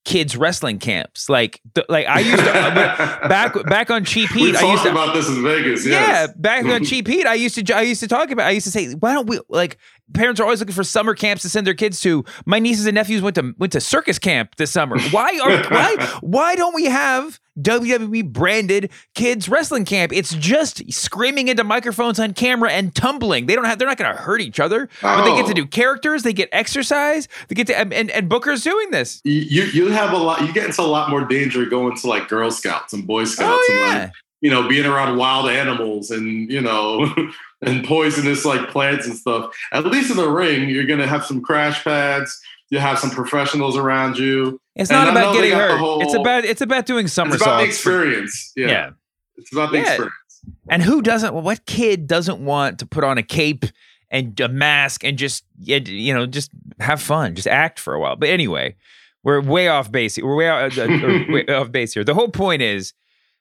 [0.07, 1.29] kids wrestling camps.
[1.29, 4.57] Like, th- like I used to uh, back back on Cheap we Heat.
[4.57, 5.85] I used to about this in Vegas.
[5.85, 8.47] yeah, back on Cheap Heat, I used to I used to talk about.
[8.47, 9.77] I used to say, why don't we like?
[10.15, 12.25] Parents are always looking for summer camps to send their kids to.
[12.47, 14.99] My nieces and nephews went to went to circus camp this summer.
[15.11, 20.13] Why are why why don't we have WWE branded kids wrestling camp?
[20.13, 23.47] It's just screaming into microphones on camera and tumbling.
[23.47, 23.79] They don't have.
[23.79, 25.55] They're not going to hurt each other, but they get to Oh.
[25.55, 26.23] do characters.
[26.23, 27.29] They get exercise.
[27.49, 29.21] They get to and and, and Booker's doing this.
[29.25, 30.41] You you have a lot.
[30.47, 33.65] You get into a lot more danger going to like Girl Scouts and Boy Scouts,
[33.69, 37.13] Oh and like you know being around wild animals and you know
[37.63, 39.51] and poisonous like plants and stuff.
[39.73, 42.39] At least in the ring, you're gonna have some crash pads.
[42.71, 44.61] You have some professionals around you.
[44.75, 45.79] It's And not about getting hurt.
[45.79, 47.35] whole- it's about it's about doing summer.
[47.35, 48.53] It's about the experience.
[48.57, 48.67] Yeah.
[48.67, 48.91] yeah.
[49.37, 49.85] It's about the Yeah.
[49.85, 50.13] experience.
[50.69, 51.35] And who doesn't?
[51.35, 53.65] What kid doesn't want to put on a cape
[54.11, 56.51] and a mask and just you know just
[56.81, 58.17] have fun, just act for a while?
[58.17, 58.75] But anyway,
[59.23, 60.19] we're way off base.
[60.19, 60.87] We're way, out, uh,
[61.29, 62.05] way off base here.
[62.05, 62.93] The whole point is.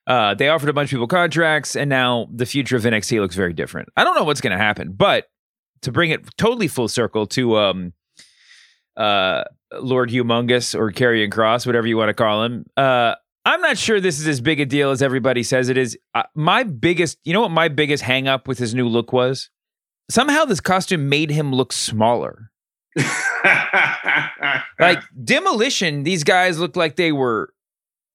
[0.08, 3.34] Uh, they offered a bunch of people contracts, and now the future of NXT looks
[3.36, 3.90] very different.
[3.98, 5.30] I don't know what's going to happen, but
[5.82, 7.92] to bring it totally full circle to um,
[8.98, 9.44] uh,
[9.80, 14.00] Lord Humongous or Karrion Kross, whatever you want to call him, uh, I'm not sure
[14.02, 15.98] this is as big a deal as everybody says it is.
[16.16, 19.50] Uh, my biggest, you know what my biggest hang up with his new look was?
[20.10, 22.52] Somehow this costume made him look smaller.
[24.80, 27.54] Like Demolition, these guys looked like they were,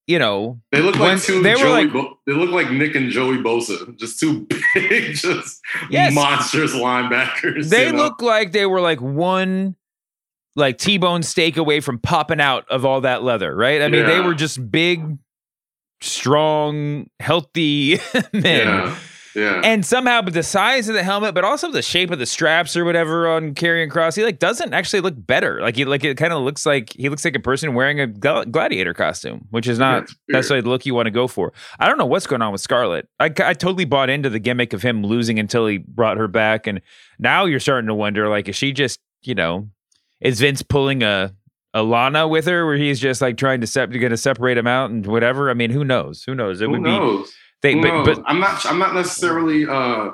[0.07, 3.11] you know, They look like two they were like- Bo- they look like Nick and
[3.11, 6.15] Joey Bosa, just two big, just Yes.
[6.15, 7.71] monstrous linebackers.
[7.71, 7.99] they you know?
[8.05, 9.75] look like they were like one
[10.57, 13.83] like T-bone steak away from popping out of all that leather, right?
[13.83, 15.19] I mean, they were just big,
[16.01, 17.99] strong, healthy
[18.33, 18.67] men.
[18.67, 18.97] Yeah,
[19.35, 19.61] yeah.
[19.65, 22.77] And somehow, but the size of the helmet, but also the shape of the straps
[22.77, 25.61] or whatever on Karrion Kross, he like doesn't actually look better.
[25.61, 28.07] Like he like it kind of looks like he looks like a person wearing a
[28.09, 30.09] gladiator costume, which is not weird.
[30.31, 31.53] necessarily the look you want to go for.
[31.79, 33.09] I don't know what's going on with Scarlett.
[33.21, 36.67] I, I totally bought into the gimmick of him losing until he brought her back,
[36.67, 36.81] and
[37.19, 39.69] now you're starting to wonder like, is she just you know,
[40.21, 41.35] is Vince pulling a
[41.73, 44.67] a Lana with her, where he's just like trying to sep- going to separate him
[44.67, 45.51] out and whatever?
[45.51, 46.25] I mean, who knows?
[46.25, 46.61] Who knows?
[46.61, 47.29] It Who would knows?
[47.29, 48.07] be they, Who but, knows?
[48.19, 48.67] but I'm not.
[48.67, 50.11] I'm not necessarily uh,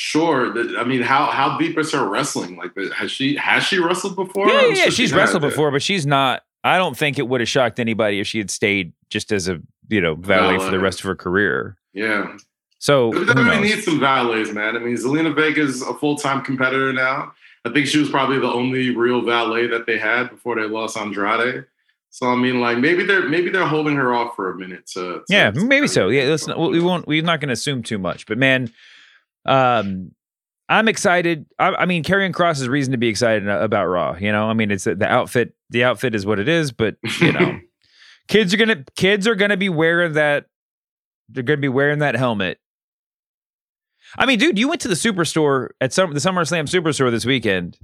[0.00, 0.52] Sure.
[0.52, 2.56] That, I mean, how how deep is her wrestling?
[2.56, 4.48] Like, has she has she wrestled before?
[4.48, 6.42] Yeah, yeah, sure she's she wrestled before, but she's not.
[6.62, 9.60] I don't think it would have shocked anybody if she had stayed just as a
[9.88, 11.76] you know valet for the rest of her career.
[11.94, 12.36] Yeah.
[12.78, 14.76] So WWE needs some valets, man.
[14.76, 17.32] I mean, Zelina Vega's a full time competitor now.
[17.68, 20.96] I think she was probably the only real valet that they had before they lost
[20.96, 21.64] Andrade.
[22.10, 25.00] So I mean, like maybe they're maybe they're holding her off for a minute to.
[25.00, 26.08] to- Yeah, to maybe so.
[26.08, 26.72] Yeah, get let's not, going.
[26.72, 27.06] we won't.
[27.06, 28.72] We're not going to assume too much, but man,
[29.44, 30.12] um,
[30.70, 31.46] I'm excited.
[31.58, 34.16] I, I mean, Karrion Kross is reason to be excited about Raw.
[34.18, 35.54] You know, I mean, it's the outfit.
[35.70, 37.58] The outfit is what it is, but you know,
[38.28, 40.46] kids are gonna kids are gonna be wearing that.
[41.28, 42.58] They're gonna be wearing that helmet.
[44.16, 47.78] I mean, dude, you went to the superstore at some the SummerSlam superstore this weekend.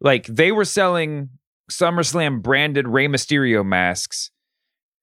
[0.00, 1.30] Like they were selling
[1.70, 4.30] SummerSlam branded Rey Mysterio masks.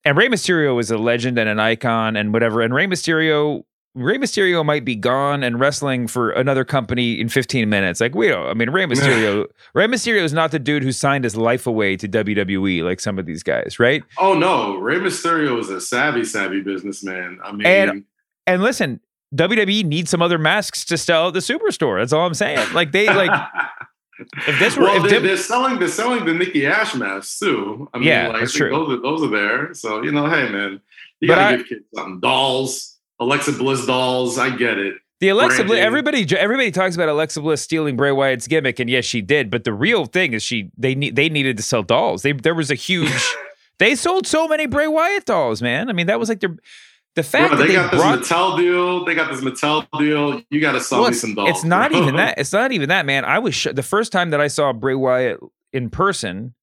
[0.04, 2.60] And Rey Mysterio is a legend and an icon and whatever.
[2.62, 3.64] And Rey Mysterio,
[3.94, 8.00] Rey Mysterio might be gone and wrestling for another company in 15 minutes.
[8.00, 8.46] Like we don't.
[8.46, 9.46] I mean, Rey Mysterio.
[9.74, 13.18] Rey Mysterio is not the dude who signed his life away to WWE like some
[13.18, 14.02] of these guys, right?
[14.18, 17.40] Oh no, Rey Mysterio is a savvy, savvy businessman.
[17.44, 18.04] I mean, And-
[18.46, 19.00] And listen,
[19.34, 22.00] WWE needs some other masks to sell at the superstore.
[22.00, 22.72] That's all I'm saying.
[22.72, 23.30] Like they like
[24.46, 27.38] if this were well, if they, Dib- they're selling they're selling the Nikki Ash masks
[27.38, 27.88] too.
[27.92, 28.70] I mean, Yeah, like, that's true.
[28.70, 29.74] Those are, those are there.
[29.74, 30.80] So you know, hey man,
[31.20, 32.20] you But gotta I- give kids something.
[32.20, 34.38] Dolls, Alexa Bliss dolls.
[34.38, 34.94] I get it.
[35.18, 39.06] The Alexa Bliss, everybody, everybody talks about Alexa Bliss stealing Bray Wyatt's gimmick, and yes,
[39.06, 39.50] she did.
[39.50, 42.20] But the real thing is, she they need they needed to sell dolls.
[42.20, 43.10] They there was a huge,
[43.78, 45.88] they sold so many Bray Wyatt dolls, man.
[45.88, 46.54] I mean, that was like their
[47.16, 48.18] the fact Bro, that they, they, got this brought.
[48.20, 49.04] Mattel deal.
[49.04, 50.42] They got this Mattel deal.
[50.50, 51.48] You got to sell Well, me some dolls.
[51.48, 52.38] it's not even that.
[52.38, 53.24] It's not even that, man.
[53.24, 55.40] I was sh- the first time that I saw Bray Wyatt
[55.72, 56.54] in person.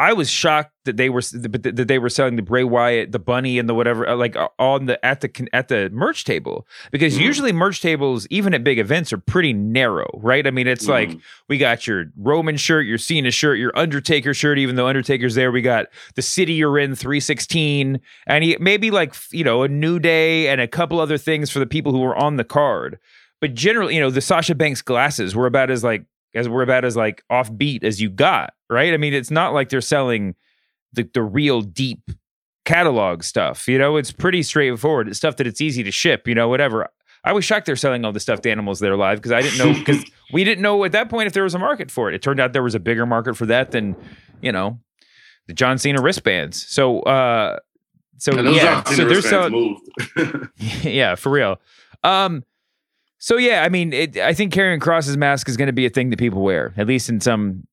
[0.00, 3.18] I was shocked that they were that that they were selling the Bray Wyatt, the
[3.18, 6.66] bunny, and the whatever, uh, like uh, on the at the at the merch table.
[6.90, 7.20] Because Mhm.
[7.20, 10.46] usually merch tables, even at big events, are pretty narrow, right?
[10.46, 11.20] I mean, it's like Mhm.
[11.50, 14.58] we got your Roman shirt, your Cena shirt, your Undertaker shirt.
[14.58, 18.90] Even though Undertaker's there, we got the city you're in, three sixteen, and he, maybe
[18.90, 22.00] like you know a New Day and a couple other things for the people who
[22.00, 22.98] were on the card.
[23.40, 26.84] But generally, you know, the Sasha Banks glasses were about as like as were about
[26.84, 28.94] as like offbeat as you got, right?
[28.94, 30.34] I mean, it's not like they're selling
[30.92, 32.10] the the real deep
[32.64, 33.68] catalog stuff.
[33.68, 35.08] You know, it's pretty straightforward.
[35.08, 36.26] It's stuff that it's easy to ship.
[36.28, 36.88] You know, whatever.
[37.22, 39.58] I was shocked they're selling all the stuffed animals that are live because I didn't
[39.58, 42.14] know because we didn't know at that point if there was a market for it.
[42.14, 43.96] It turned out there was a bigger market for that than
[44.40, 44.78] you know
[45.46, 46.66] the John Cena wristbands.
[46.68, 47.58] So uh
[48.18, 50.48] so yeah, Cena so they're selling moved.
[50.84, 51.60] yeah, for real.
[52.04, 52.44] Um,
[53.20, 55.90] so yeah, I mean, it, I think Karrion Kross's mask is going to be a
[55.90, 57.66] thing that people wear, at least in some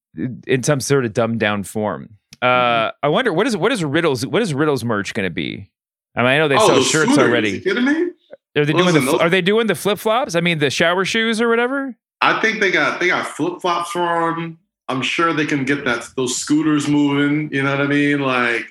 [0.46, 2.10] in some sort of dumbed down form.
[2.42, 2.96] Uh, Mm-hmm.
[3.02, 5.72] I wonder what is what is Riddle's what is Riddle's merch going to be?
[6.16, 7.50] I mean, I know they oh, sell shirts scooters, already.
[7.52, 8.12] You kidding me?
[8.56, 10.36] Are they doing the those- Are they doing the flip flops?
[10.36, 11.96] I mean, the shower shoes or whatever.
[12.22, 14.60] I think they got they got flip flops for them.
[14.90, 17.52] I'm sure they can get that those scooters moving.
[17.54, 18.20] You know what I mean?
[18.20, 18.66] Like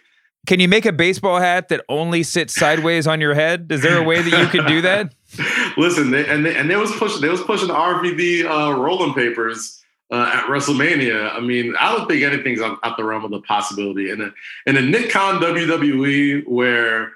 [0.46, 3.66] Can you make a baseball hat that only sits sideways on your head?
[3.70, 5.12] Is there a way that you could do that?
[5.76, 9.14] Listen, they, and they, and they was pushing they was pushing the RVD uh, rolling
[9.14, 11.32] papers uh, at WrestleMania.
[11.32, 14.10] I mean, I don't think anything's out, out the realm of the possibility.
[14.10, 14.30] In a
[14.66, 17.12] in a Nick Khan WWE where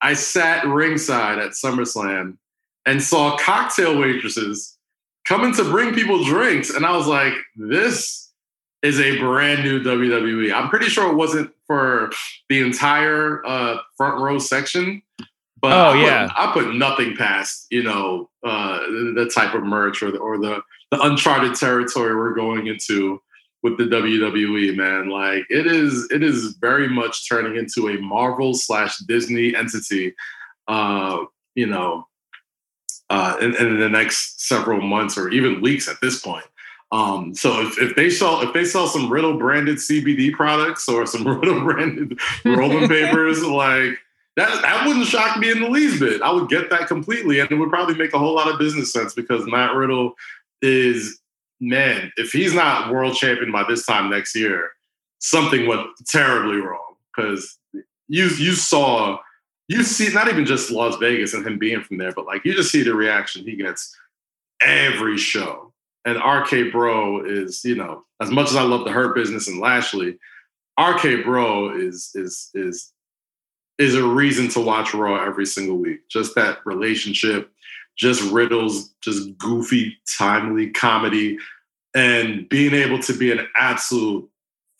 [0.00, 2.36] I sat ringside at SummerSlam
[2.84, 4.76] and saw cocktail waitresses
[5.24, 8.30] coming to bring people drinks, and I was like, this
[8.82, 10.52] is a brand new WWE.
[10.52, 12.10] I'm pretty sure it wasn't for
[12.48, 15.02] the entire uh, front row section.
[15.62, 16.28] But Oh, I put, yeah.
[16.36, 20.60] I put nothing past you know uh, the type of merch or the, or the
[20.90, 23.22] the uncharted territory we're going into
[23.62, 24.76] with the WWE.
[24.76, 30.14] Man, like it is it is very much turning into a Marvel slash Disney entity.
[30.68, 32.06] Uh, you know,
[33.10, 36.44] uh, in, in the next several months or even weeks at this point.
[36.92, 41.06] Um, so if, if they sell if they sell some Riddle branded CBD products or
[41.06, 43.98] some Riddle branded rolling papers, like
[44.36, 46.22] that that wouldn't shock me in the least bit.
[46.22, 48.92] I would get that completely, and it would probably make a whole lot of business
[48.92, 50.14] sense because Matt Riddle
[50.62, 51.20] is
[51.60, 52.12] man.
[52.16, 54.70] If he's not world champion by this time next year,
[55.18, 57.58] something went terribly wrong because
[58.08, 59.18] you you saw
[59.68, 62.54] you see not even just Las Vegas and him being from there, but like you
[62.54, 63.96] just see the reaction he gets
[64.60, 65.72] every show.
[66.04, 69.60] And RK Bro is, you know, as much as I love the Hurt Business and
[69.60, 70.18] Lashley,
[70.80, 72.92] RK Bro is is is
[73.82, 76.08] is a reason to watch Raw every single week.
[76.08, 77.50] Just that relationship,
[77.96, 81.38] just Riddle's, just goofy, timely comedy,
[81.94, 84.28] and being able to be an absolute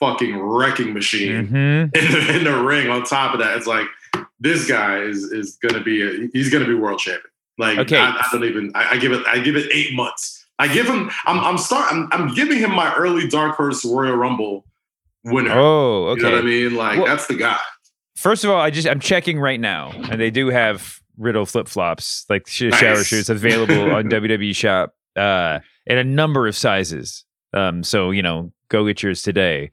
[0.00, 1.96] fucking wrecking machine Mhm.
[1.96, 2.88] in, the, in the ring.
[2.88, 3.86] On top of that, it's like
[4.40, 7.30] this guy is is gonna be a, he's gonna be world champion.
[7.58, 7.98] Like Okay.
[7.98, 10.86] I, I don't even I, I give it I give it eight months I give
[10.86, 11.10] him.
[11.26, 11.40] I'm.
[11.40, 11.90] I'm start.
[11.92, 14.64] I'm, I'm giving him my early Dark Horse Royal Rumble
[15.24, 15.50] winner.
[15.52, 16.20] Oh, okay.
[16.20, 16.74] You know what I mean?
[16.76, 17.58] Like Well- that's the guy.
[18.22, 21.66] First of all, I just I'm checking right now, and they do have Riddle flip
[21.66, 22.78] flops, like sh- Nice.
[22.78, 27.24] shower shoes, available on WWE Shop uh, in a number of sizes.
[27.52, 29.72] Um, so you know, go get yours today.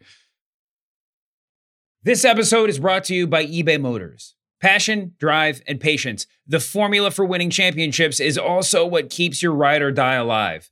[2.02, 4.34] This episode is brought to you by eBay Motors.
[4.60, 6.26] Passion, drive, and patience.
[6.48, 10.72] The formula for winning championships is also what keeps your ride or die alive.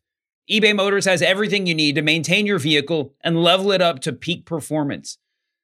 [0.49, 4.13] eBay Motors has everything you need to maintain your vehicle and level it up to
[4.13, 5.19] peak performance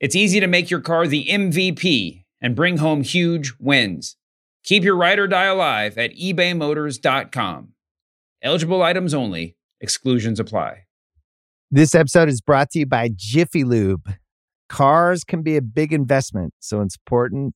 [0.00, 4.16] it's easy to make your car the MVP and bring home huge wins.
[4.64, 7.68] Keep your ride or die alive at ebaymotors.com.
[8.42, 10.84] Eligible items only, exclusions apply.
[11.70, 14.14] This episode is brought to you by Jiffy Lube.
[14.68, 17.54] Cars can be a big investment, so it's important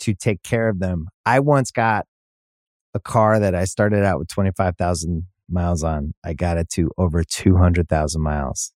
[0.00, 1.08] to take care of them.
[1.26, 2.06] I once got
[2.94, 6.14] a car that I started out with 25,000 miles on.
[6.24, 8.72] I got it to over 200,000 miles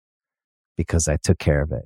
[0.76, 1.86] because I took care of it.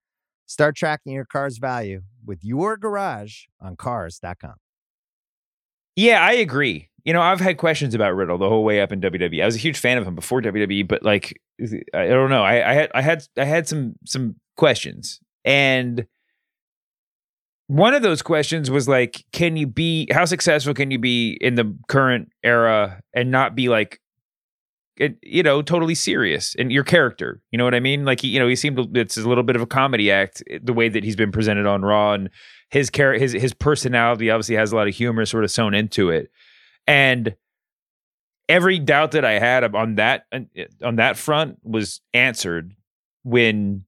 [0.47, 4.55] Start tracking your car's value with your garage on Cars.com.
[5.95, 6.89] Yeah, I agree.
[7.03, 9.41] You know, I've had questions about Riddle the whole way up in WWE.
[9.41, 11.39] I was a huge fan of him before WWE, but like,
[11.93, 12.43] I don't know.
[12.43, 16.05] I, I had, I had, I had some some questions, and
[17.67, 20.07] one of those questions was like, can you be?
[20.11, 23.99] How successful can you be in the current era and not be like,
[25.21, 27.41] you know, totally serious in your character?
[27.51, 28.05] You know what I mean?
[28.05, 30.59] Like, he, you know, he seemed it's a little bit of a comedy act eh,
[30.61, 32.29] the way that he's been presented on Raw, and
[32.69, 36.09] his character, his his personality obviously has a lot of humor sort of sewn into
[36.09, 36.31] it.
[36.87, 37.35] And
[38.47, 40.25] every doubt that I had on that
[40.83, 42.75] on that front was answered
[43.23, 43.85] when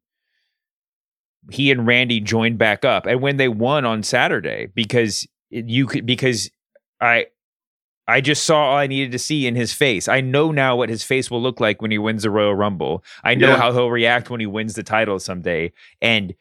[1.51, 6.05] he and Randy joined back up and when they won on Saturday because you could
[6.05, 6.49] because
[7.01, 7.27] I
[8.07, 10.07] I just saw all I needed to see in his face.
[10.09, 13.03] I know now what his face will look like when he wins the Royal Rumble.
[13.23, 13.57] I know Yeah.
[13.57, 16.33] how he'll react when he wins the title someday and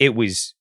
[0.00, 0.54] it was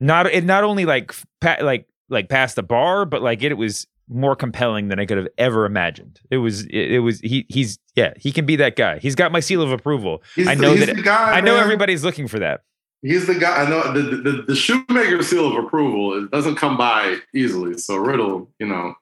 [0.00, 3.86] not it not only like pa- like like past the bar but like it, was
[4.08, 6.20] more compelling than I could have ever imagined.
[6.30, 8.98] It was it, it was he he's yeah, he can be that guy.
[8.98, 10.22] He's got my seal of approval.
[10.36, 11.62] He's I the- know he's that the guy, I know man.
[11.64, 12.62] everybody's looking for that.
[13.02, 13.62] He's the guy.
[13.64, 16.22] I know the, the the shoemaker seal of approval.
[16.22, 17.78] It doesn't come by easily.
[17.78, 18.94] So Riddle, you know,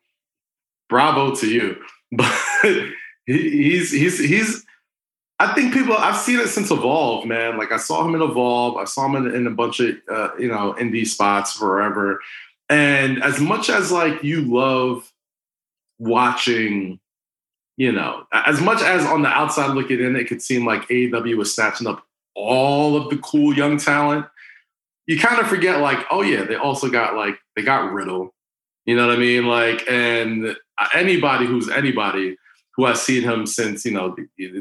[0.89, 1.77] bravo to you.
[2.11, 2.33] But
[3.27, 4.65] he's he's he's.
[5.39, 5.95] I think people.
[5.95, 7.59] I've seen it since Evolve, man.
[7.59, 8.79] Like I saw him in Evolve.
[8.79, 12.21] I saw him in, in a bunch of uh, you know indie spots forever.
[12.71, 15.13] And as much as like you love
[15.99, 17.01] watching,
[17.77, 21.37] you know, as much as on the outside looking in, it could seem like AEW
[21.37, 24.27] was snatching up all of the cool young talent.
[25.07, 28.35] You kind of forget, like, oh yeah, they also got like they got Riddle.
[28.89, 29.45] You know what I mean?
[29.47, 30.57] Like, and
[30.95, 32.39] anybody who's anybody
[32.75, 34.17] who has seen him since you know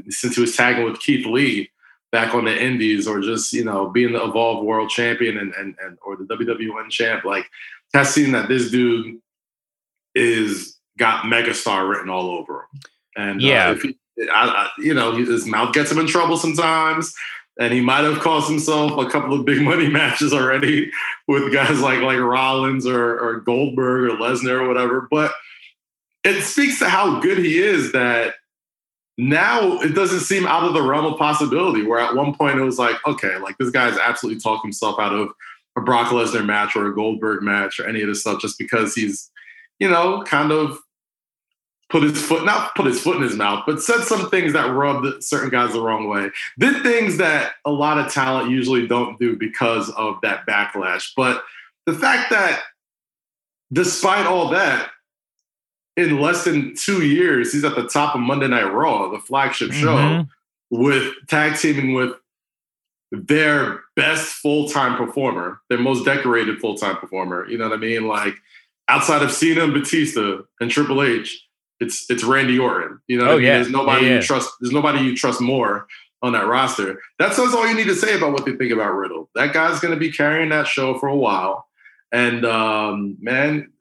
[0.10, 1.70] since he was tagging with Keith Lee
[2.12, 5.76] back on the Indies, or just you know being the Evolve World Champion and and,
[5.82, 7.46] and or the WWN champ, like
[7.94, 9.22] has seen that this dude
[10.14, 12.82] is got megastar written all over him.
[13.16, 13.72] And uh, Yeah.
[13.72, 13.96] if he,
[14.34, 17.14] I, I, you know, his mouth gets him in trouble sometimes,
[17.60, 20.92] and he might have cost himself a couple of big money matches already
[21.28, 25.08] with guys like like Rollins or, or Goldberg or Lesnar or whatever.
[25.10, 25.32] But
[26.24, 28.36] it speaks to how good he is that
[29.18, 31.84] now it doesn't seem out of the realm of possibility.
[31.84, 35.14] Where at one point it was like, okay, like this guy's absolutely talked himself out
[35.14, 35.30] of
[35.78, 38.94] a Brock Lesnar match or a Goldberg match or any of this stuff just because
[38.94, 39.32] he's,
[39.80, 40.80] you know, kind of
[41.90, 44.72] put his foot not put his foot in his mouth, but said some things that
[44.74, 46.30] rubbed certain guys the wrong way.
[46.60, 51.12] Did things that a lot of talent usually don't do because of that backlash.
[51.16, 51.44] But
[51.86, 52.62] the fact that
[53.72, 54.90] despite all that,
[55.96, 59.72] in less than two years, he's at the top of Monday Night Raw, the flagship
[59.72, 60.28] show, Mhm.
[60.70, 62.14] with tag teaming with
[63.12, 67.48] their best full time performer, their most decorated full time performer.
[67.50, 68.08] You know what I mean?
[68.08, 68.36] Like
[68.90, 71.47] outside of Cena and Batista and Triple H,
[71.80, 73.00] it's it's Randy Orton.
[73.08, 73.44] You know Oh, I mean?
[73.46, 73.54] yeah.
[73.56, 74.16] There's nobody Yeah, yeah.
[74.18, 74.50] you trust.
[74.62, 75.88] There's nobody you trust more
[76.24, 77.00] on that roster.
[77.20, 79.30] That's that's all you need to say about what they think about Riddle.
[79.36, 81.68] That guy's going to be carrying that show for a while,
[82.12, 83.72] and um, man,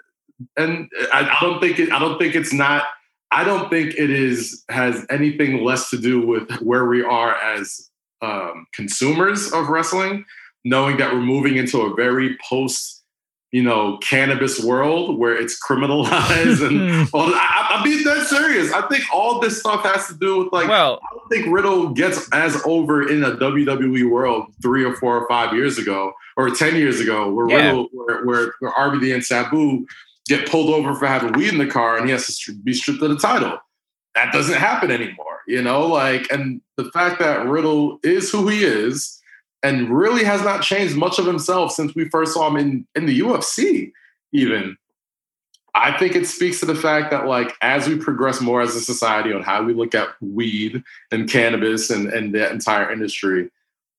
[0.57, 2.85] and I, I don't think it, I don't think it's not.
[3.33, 7.91] I don't think it is has anything less to do with where we are as
[8.23, 10.25] um, consumers of wrestling,
[10.65, 12.96] knowing that we're moving into a very post,
[13.57, 17.17] you know, cannabis world where it's criminalized and hmm.
[17.17, 17.33] all.
[17.33, 18.71] I, I'm being that serious.
[18.71, 20.69] I think all this stuff has to do with like.
[20.69, 25.17] well, I don't think Riddle gets as over in a WWE world three or four
[25.17, 27.69] or five years ago or ten years ago, where Yeah.
[27.69, 29.87] Riddle, where, where, where RVD and Sabu
[30.29, 33.01] get pulled over for having weed in the car and he has to be stripped
[33.01, 33.57] of the title.
[34.17, 35.87] That doesn't happen anymore, you know.
[35.87, 39.19] Like, and the fact that Riddle is who he is
[39.63, 43.07] and really has not changed much of himself since we first saw him in in
[43.07, 43.93] the UFC,
[44.33, 44.77] even.
[45.75, 48.81] I think it speaks to the fact that, like, as we progress more as a
[48.81, 50.83] society on how we look at weed
[51.13, 53.51] and cannabis and, and that entire industry,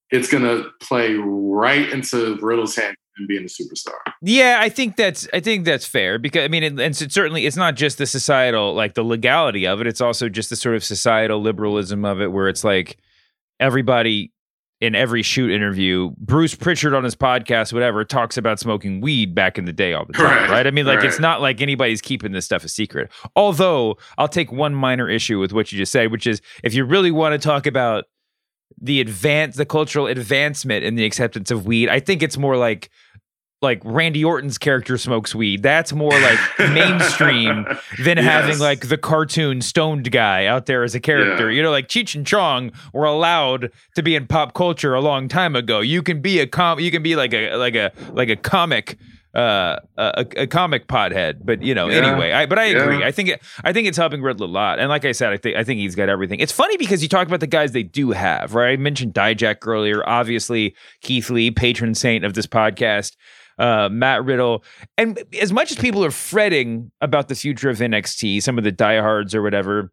[0.10, 3.97] it's going to play right into Riddle's hand in being a superstar.
[4.22, 7.45] Yeah, I think that's I think that's fair because I mean, it, and so certainly
[7.45, 10.76] it's not just the societal like the legality of it; it's also just the sort
[10.76, 12.97] of societal liberalism of it, where it's like
[13.60, 14.32] everybody
[14.80, 19.57] in every shoot interview, Bruce Pritchard on his podcast, whatever, talks about smoking weed back
[19.57, 20.49] in the day all the time, right?
[20.49, 23.11] Right, I mean, like it's not like anybody's keeping this stuff a secret.
[23.36, 26.86] Although I'll take one minor issue with what you just said, which is if you
[26.86, 28.05] really want to talk about
[28.80, 32.91] the advance, the cultural advancement in the acceptance of weed, I think it's more like
[33.62, 35.64] like Randy Orton's character smokes weed.
[35.64, 37.66] That's more like mainstream
[38.03, 41.49] than having like the cartoon stoned guy out there as a character.
[41.49, 41.58] Yeah.
[41.58, 45.28] You know, like Cheech and Chong were allowed to be in pop culture a long
[45.28, 45.80] time ago.
[45.80, 48.97] You can be a com you can be like a like a like a comic
[49.36, 51.97] uh a, a comic pothead but you know Yeah.
[52.08, 53.08] anyway I but I agree Yeah.
[53.08, 55.38] I think it, I think it's helping Riddle a lot and like I said I
[55.38, 57.84] think I think he's got everything it's funny because you talk about the guys they
[57.84, 63.16] do have right I mentioned Dijak earlier obviously Keith Lee patron saint of this podcast
[63.58, 64.64] uh, Matt Riddle.
[64.97, 68.72] And as much as people are fretting about the future of NXT, some of the
[68.72, 69.91] diehards or whatever,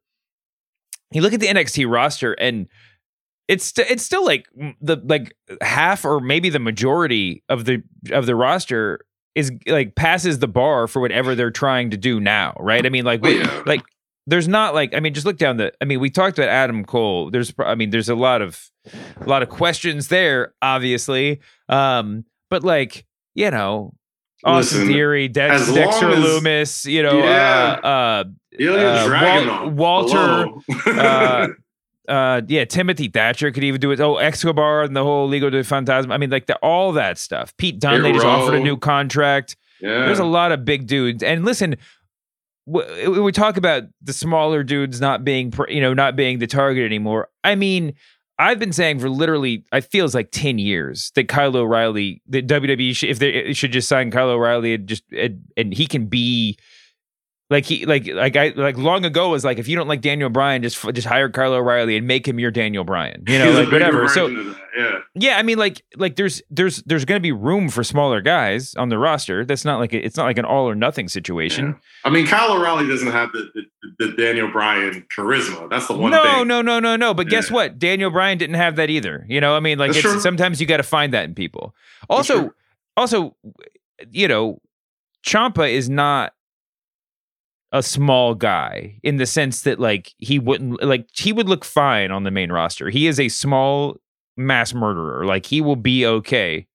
[1.12, 2.66] you look at the NXT roster and
[3.48, 4.46] it's st- it's still like
[4.80, 9.00] the like half or maybe the majority of the of the roster
[9.34, 12.86] is like passes the bar for whatever they're trying to do now, right?
[12.86, 13.82] I mean, like we- like
[14.26, 15.72] there's not like I mean, just look down the.
[15.82, 17.30] I mean, we talked about Adam Cole.
[17.30, 18.70] There's I mean, there's a lot of
[19.20, 21.40] a lot of questions there, obviously.
[21.68, 23.04] Um, but like
[23.34, 23.94] you know,
[24.44, 27.80] Austin Listen, Theory, Dex, Dexter as- Lumis, you know, Yeah.
[27.82, 28.24] uh, uh,
[28.60, 30.46] Uh, Wal- Walter,
[30.86, 31.48] uh,
[32.08, 34.00] uh, yeah, Timothy Thatcher could even do it.
[34.00, 36.12] Oh, Escobar and the whole Legado del Fantasma.
[36.12, 37.56] I mean, like the, all that stuff.
[37.56, 39.56] Pete Dunne, they just offered a new contract.
[39.80, 40.04] yeah.
[40.06, 41.22] There's a lot of big dudes.
[41.22, 41.76] And listen,
[42.70, 46.84] w- we talk about the smaller dudes not being, you know, not being the target
[46.84, 47.28] anymore.
[47.42, 47.94] I mean,
[48.38, 52.94] I've been saying for literally, I feels like ten years that Kyle O'Reilly, that WWE,
[52.96, 56.58] should, if they should just sign Kyle O'Reilly and just and, and he can be.
[57.50, 60.30] Like he like like I like long ago was like if you don't like Daniel
[60.30, 63.70] Bryan just just hire Kyle O'Reilly and make him your Daniel Bryan you know like
[63.70, 64.98] whatever so Yeah.
[65.14, 68.74] yeah, I mean, like, like there's there's there's going to be room for smaller guys
[68.74, 69.44] on the roster.
[69.44, 71.66] That's not like a, it's not like an all or nothing situation.
[71.66, 71.74] Yeah.
[72.04, 75.70] I mean, Kyle O'Reilly doesn't have the, the, the Daniel Bryan charisma.
[75.70, 76.48] That's the one no, thing.
[76.48, 77.14] no, no, no, no.
[77.14, 77.78] But guess what?
[77.78, 79.24] Daniel Bryan didn't have that either.
[79.28, 81.74] You know, I mean, like, it's, sometimes you got to find that in people.
[82.10, 82.52] Also,
[82.96, 83.36] also,
[84.10, 84.60] you know,
[85.24, 86.32] Ciampa is not
[87.74, 92.12] a small guy in the sense that like he wouldn't like he would look fine
[92.12, 92.88] on the main roster.
[92.88, 93.96] He is a small
[94.36, 95.26] mass murderer.
[95.26, 96.68] Like he will be okay.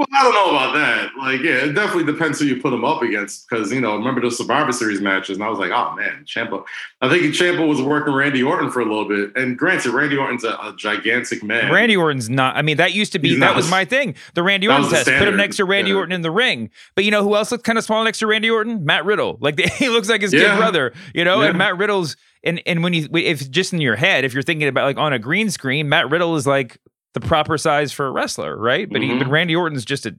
[0.00, 1.10] Well, I don't know about that.
[1.18, 3.46] Like, yeah, it definitely depends who you put him up against.
[3.48, 6.64] Because you know, remember those Survivor Series matches, and I was like, oh man, Ciampa.
[7.02, 9.36] I think Ciampa was working Randy Orton for a little bit.
[9.36, 11.70] And granted, Randy Orton's a, a gigantic man.
[11.70, 12.56] Randy Orton's not.
[12.56, 14.14] I mean, that used to be He's that was a- my thing.
[14.34, 15.06] The Randy Orton test.
[15.06, 15.96] Put him next to Randy Yeah.
[15.98, 16.70] Orton in the ring.
[16.94, 18.84] But you know who else looks kind of small next to Randy Orton?
[18.86, 19.36] Matt Riddle.
[19.40, 20.94] Like he looks like his kid brother.
[21.14, 21.48] You know, Yeah.
[21.50, 24.66] and Matt Riddle's and and when you if just in your head, if you're thinking
[24.66, 26.78] about like on a green screen, Matt Riddle is like
[27.14, 28.88] the proper size for a wrestler, right?
[28.90, 29.18] But he, Mhm.
[29.20, 30.14] but Randy Orton's just a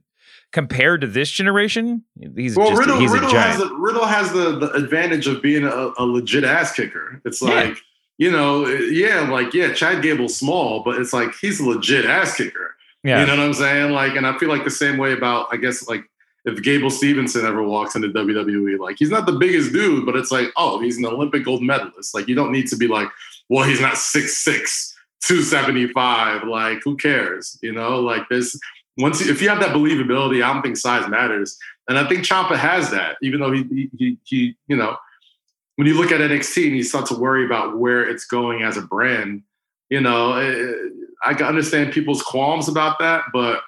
[0.52, 2.02] compared to this generation,
[2.36, 5.40] he's well, just Riddle, he's Riddle a has the, Riddle has the, the advantage of
[5.40, 7.22] being a, a legit ass kicker.
[7.24, 7.48] It's Yeah.
[7.48, 7.78] like,
[8.18, 12.36] you know, yeah, like, yeah, Chad Gable's small, but it's like he's a legit ass
[12.36, 12.76] kicker.
[13.02, 13.20] yeah.
[13.20, 13.92] You know what I'm saying?
[13.92, 16.04] Like, and I feel like the same way about, I guess, like
[16.44, 20.30] if Gable Stevenson ever walks into WWE, like he's not the biggest dude, but it's
[20.30, 22.14] like, oh, he's an Olympic gold medalist.
[22.14, 23.08] Like, you don't need to be like,
[23.48, 24.92] well, he's not 6'6,
[25.26, 26.44] 275.
[26.44, 27.58] Like, who cares?
[27.62, 28.58] You know, like this.
[28.98, 31.58] Once if you have that believability, I don't think size matters,
[31.88, 33.16] and I think Ciampa has that.
[33.22, 34.96] Even though he he he, you know,
[35.76, 38.76] when you look at NXT and you start to worry about where it's going as
[38.76, 39.42] a brand,
[39.88, 40.72] you know, eh,
[41.24, 43.62] I can understand people's qualms about that, but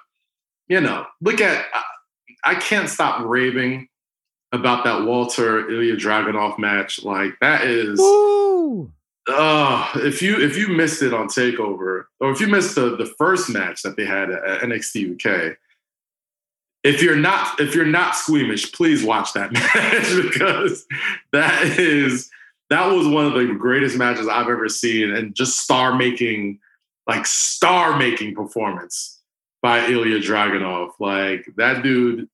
[0.67, 1.65] you know, look at
[2.43, 3.87] I can't stop raving
[4.51, 7.03] about that Walter Ilya Dragunov match.
[7.03, 8.91] Like that is Woo!
[9.27, 13.05] Uh if you if you missed it on Takeover, or if you missed the the
[13.17, 15.57] first match that they had at NXT UK,
[16.83, 20.85] if you're not if you're not squeamish, please watch that match because
[21.31, 22.29] that is
[22.69, 26.59] that was one of the greatest matches I've ever seen, and just star making,
[27.07, 29.19] like star making performance
[29.61, 30.91] by Ilya Dragunov.
[30.99, 32.27] Like that dude,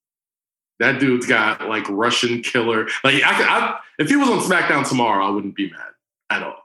[0.80, 2.88] that dude's got like Russian killer.
[3.04, 5.92] Like I, I if he was on SmackDown tomorrow, I wouldn't be mad
[6.30, 6.61] at all.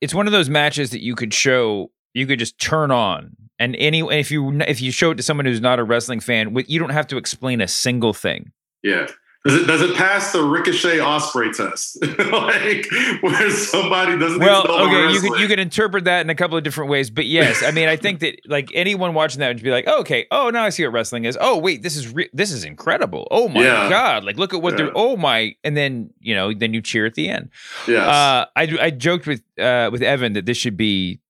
[0.00, 3.76] It's one of those matches that you could show you could just turn on and
[3.76, 6.78] any if you if you show it to someone who's not a wrestling fan you
[6.78, 9.06] don't have to explain a single thing Yeah.
[9.46, 11.96] Does it does it pass the Ricochet Ospreay test?
[12.30, 12.86] like
[13.22, 16.62] where somebody doesn't well okay you could you could interpret that in a couple of
[16.64, 19.70] different ways but yes i mean i think that like anyone watching that would be
[19.70, 22.28] like oh, okay oh now i see what wrestling is oh wait this is re-
[22.34, 23.88] this is incredible oh my Yeah.
[23.88, 24.84] god like look at what Yeah.
[24.86, 27.48] they're oh my and then you know then you cheer at the end
[27.88, 28.06] Yes.
[28.06, 31.20] Uh, I I joked with uh with Evan that this should be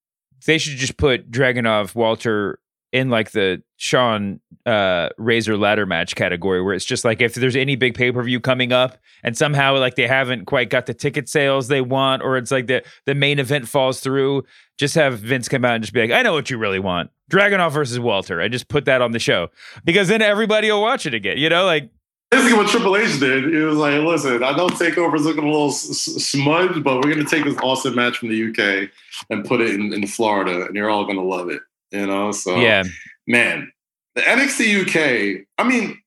[0.46, 2.58] they should just put Dragunov Walter
[2.92, 7.56] in like the Shawn uh Razor ladder match category where it's just like if there's
[7.56, 10.94] any big pay per view coming up and somehow like they haven't quite got the
[10.94, 14.44] ticket sales they want or it's like the the main event falls through
[14.76, 17.10] just have Vince come out and just be like I know what you really want
[17.30, 19.48] Dragunov versus Walter I just put that on the show
[19.84, 21.90] because then everybody will watch it again you know like
[22.30, 25.72] Basically, what Triple H did, he was like, "Listen, I know Takeover's looking a little
[25.72, 28.88] smudged, but we're going to take this awesome match from the UK
[29.30, 31.60] and put it in, in Florida, and you're all going to love it."
[31.90, 32.84] You know, so yeah
[33.26, 33.72] man,
[34.14, 35.46] the NXT UK.
[35.58, 36.00] I mean,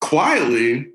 [0.00, 0.88] quietly,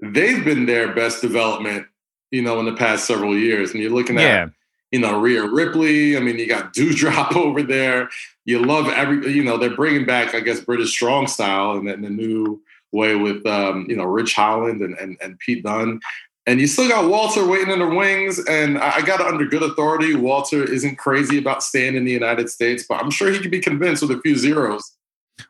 [0.00, 1.86] they've been their best development.
[2.32, 4.48] You know, in the past several years, and you're looking at yeah
[4.92, 6.16] you know, Rhea Ripley.
[6.16, 8.08] I mean, you got Dewdrop over there.
[8.44, 12.02] You love every, you know, they're bringing back, I guess, British strong style and in
[12.02, 16.00] the new way with, um, you know, Ridge Holland and, and, and Pete Dunne.
[16.46, 18.38] And you still got Walter waiting in the wings.
[18.48, 20.14] And I, I got it under good authority.
[20.14, 23.60] Walter isn't crazy about staying in the United States, but I'm sure he could be
[23.60, 24.96] convinced with a few zeros.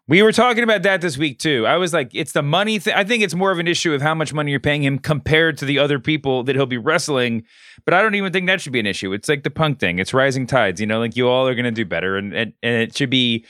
[0.09, 1.66] We were talking about that this week too.
[1.66, 2.94] I was like, it's the money thing.
[2.94, 5.59] I think it's more of an issue of how much money you're paying him compared
[5.59, 7.44] to the other people that he'll be wrestling.
[7.84, 9.12] But I don't even think that should be an issue.
[9.12, 9.99] It's like the punk thing.
[9.99, 10.80] It's rising tides.
[10.80, 13.44] You know, like you all are to do better, and, and and it should be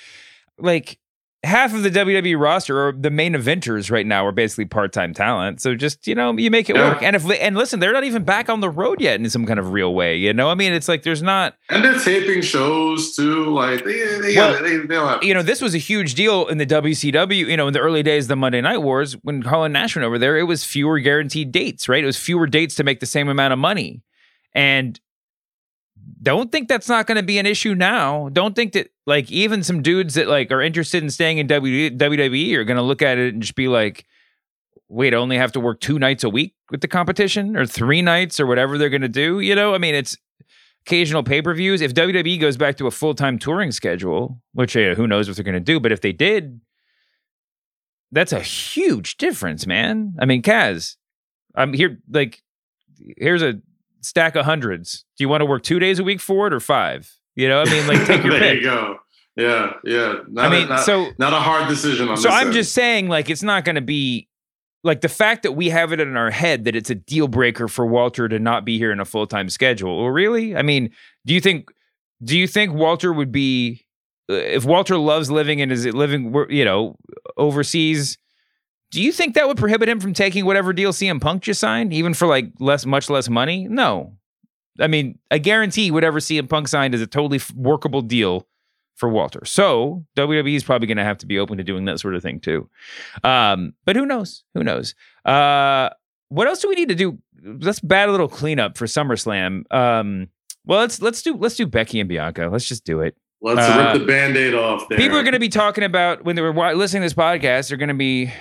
[0.59, 0.99] like
[1.47, 5.61] half of the WWE roster or the main eventers right now are basically part-time talent.
[5.63, 6.91] So just, you know, you make it Yeah.
[6.91, 7.03] work.
[7.03, 9.59] And if and listen, they're not even back on the road yet in some kind
[9.59, 10.51] of real way, you know?
[10.51, 13.45] I mean, it's like there's not And they're taping shows too.
[13.47, 16.47] Like they, they, Well, they, they don't have, you know, this was a huge deal
[16.49, 19.43] in the WCW, you know, in the early days of the Monday Night Wars when
[19.43, 22.03] Kevin Nash went over there, it was fewer guaranteed dates, right?
[22.03, 24.03] It was fewer dates to make the same amount of money.
[24.55, 24.99] And
[26.23, 28.29] don't think that's not going to be an issue now.
[28.31, 32.55] Don't think that like even some dudes that like are interested in staying in WWE
[32.55, 34.07] are going to look at it and just be like,
[34.89, 38.03] wait, I only have to work two nights a week with the competition or three
[38.03, 39.41] nights or whatever they're going to do.
[39.41, 40.17] You know, I mean, it's
[40.87, 41.81] occasional pay per views.
[41.81, 45.37] If WWE goes back to a full time touring schedule, which uh, who knows what
[45.37, 46.61] they're going to do, but if they did,
[48.13, 50.15] that's a huge difference, man.
[50.19, 50.97] I mean, Kaz,
[51.55, 52.43] I'm here, like,
[53.19, 53.61] here's a
[54.01, 55.05] stack of hundreds.
[55.17, 57.11] Do you want to work two days a week for it or five?
[57.35, 58.61] You know, I mean, like, take your there pick.
[58.63, 58.97] you go.
[59.37, 60.15] Yeah, yeah.
[60.29, 62.55] Not I a- mean, not, so not a hard decision on so I'm end.
[62.55, 64.29] just saying, like, it's not going to be
[64.83, 67.69] like the fact that we have it in our head that it's a deal breaker
[67.69, 69.99] for Walter to not be here in a full time schedule.
[70.03, 70.57] Well, really?
[70.57, 70.91] I mean,
[71.27, 71.69] do you think?
[72.25, 73.85] Do you think Walter would be
[74.31, 76.97] uh, if Walter loves living and is it living, you know,
[77.37, 78.17] overseas?
[78.93, 81.93] Do you think that would prohibit him from taking whatever deal CM Punk just signed,
[81.93, 83.67] even for like less, much less money?
[83.69, 84.15] No.
[84.81, 88.47] I mean, I guarantee whatever CM Punk signed is a totally workable deal
[88.95, 89.45] for Walter.
[89.45, 92.23] So WWE is probably going to have to be open to doing that sort of
[92.23, 92.69] thing too.
[93.25, 94.45] Um, but who knows?
[94.55, 94.95] Who knows?
[95.25, 95.91] Uh,
[96.29, 97.19] what else do we need to do?
[97.43, 99.71] Let's bat a little cleanup for SummerSlam.
[99.73, 100.29] Um,
[100.65, 102.49] well, let's let's do let's do Becky and Bianca.
[102.51, 103.17] Let's just do it.
[103.43, 104.99] Let's Uh, rip the band-aid off there.
[104.99, 107.69] People are going to be talking about when they were listening to this podcast.
[107.69, 108.33] They're going to be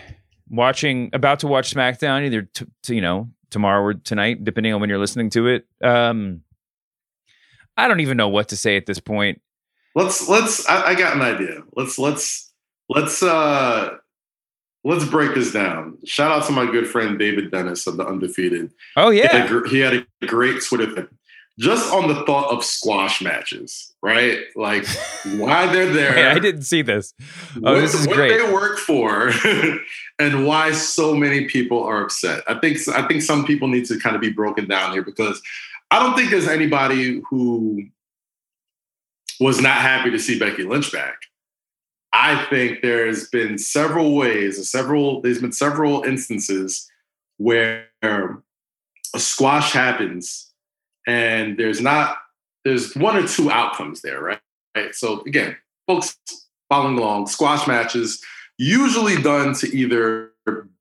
[0.55, 4.81] watching, about to watch SmackDown, either t- t- you know tomorrow or tonight, depending on
[4.81, 5.65] when you're listening to it.
[5.81, 6.41] Um,
[7.77, 9.41] I don't even know what to say at this point.
[9.95, 11.61] let's let's I, I got an idea.
[11.75, 12.53] Let's let's
[12.89, 13.97] let's uh
[14.83, 15.97] let's break this down.
[16.05, 18.71] Shout out to my good friend David Dennis of the Undefeated.
[18.95, 21.07] Oh He had a, yeah, he had a great Twitter thing.
[21.57, 24.39] Just on the thought of squash matches, right?
[24.57, 24.85] Like
[25.37, 26.29] why they're there.
[26.29, 27.13] I didn't see this.
[27.57, 28.37] Oh, what, this is what great.
[28.37, 29.31] they work for
[30.19, 32.43] and why so many people are upset.
[32.47, 35.41] I think I think some people need to kind of be broken down here because
[35.91, 37.85] I don't think there's anybody who
[39.39, 41.17] was not happy to see Becky Lynch back.
[42.13, 46.89] I think there's been several ways, several there's been several instances
[47.37, 48.43] where um,
[49.13, 50.53] a squash happens
[51.05, 52.17] and there's not
[52.63, 54.39] there's one or two outcomes there, right?
[54.75, 54.95] Right.
[54.95, 55.55] So again,
[55.87, 56.17] folks
[56.69, 58.23] following along, squash matches
[58.57, 60.31] usually done to either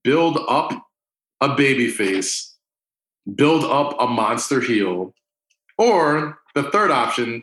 [0.02, 0.86] build up
[1.40, 2.54] a baby face,
[3.34, 5.14] build up a monster heel,
[5.78, 7.42] or the third option,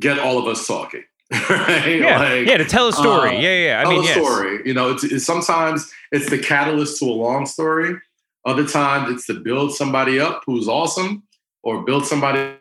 [0.00, 1.04] get all of us talking.
[1.50, 1.98] right?
[2.00, 3.36] Yeah, Like, yeah, to tell a story.
[3.36, 3.80] uh, yeah, yeah.
[3.80, 4.14] I tell mean, a yes.
[4.14, 4.60] story.
[4.64, 7.96] You know, it's, it's sometimes it's the catalyst to a long story.
[8.44, 11.24] Other times it's to build somebody up who's awesome,
[11.64, 12.54] or build somebody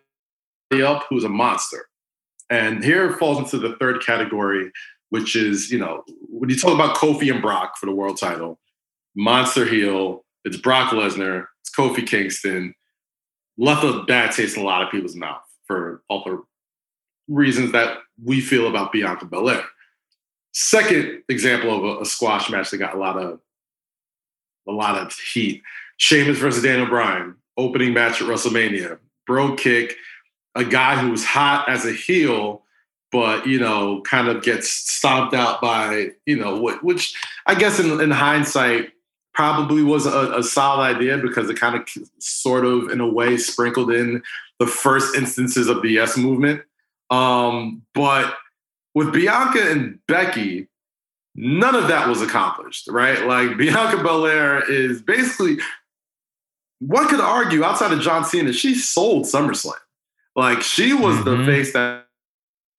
[0.84, 1.86] up who's a monster.
[2.50, 4.72] And here it falls into the third category,
[5.10, 8.60] which is, you know, when you talk about Kofi and Brock for the world title,
[9.16, 12.74] monster heel, it's Brock Lesnar, it's Kofi Kingston,
[13.58, 16.44] left a bad taste in a lot of people's mouth for all the
[17.28, 19.64] reasons that we feel about Bianca Belair.
[20.54, 23.40] Second example of a, a squash match that got a lot of
[24.68, 25.62] a lot of heat.
[25.98, 28.98] Sheamus versus Daniel Bryan, opening match at WrestleMania.
[29.28, 29.96] Brogue kick,
[30.56, 32.64] a guy who was hot as a heel,
[33.16, 37.80] but you know, kind of gets stomped out by, you know, what which I guess
[37.80, 38.92] in, in hindsight
[39.34, 41.88] probably was a, a solid idea because it kind of
[42.20, 44.22] sort of in a way sprinkled in
[44.60, 46.62] the first instances of the yes movement.
[47.10, 48.34] Um, but
[48.94, 50.68] with Bianca and Becky,
[51.36, 53.26] none of that was accomplished, right?
[53.26, 55.58] Like Bianca Belair is basically,
[56.80, 59.74] one could argue outside of John Cena, she sold SummerSlam.
[60.36, 61.46] Like she was the Mhm.
[61.46, 62.05] face that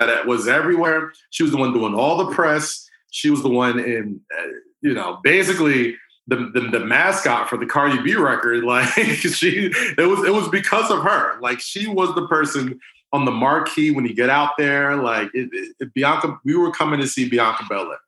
[0.00, 1.12] that was everywhere.
[1.30, 2.88] She was the one doing all the press.
[3.10, 4.46] She was the one in, uh,
[4.82, 8.64] you know, basically the, the the mascot for the Cardi B record.
[8.64, 11.40] Like she, it was it was because of her.
[11.40, 12.78] Like she was the person
[13.12, 14.96] on the marquee when you get out there.
[14.96, 15.48] Like it,
[15.80, 17.98] it- Bianca, we were coming to see Bianca Belair,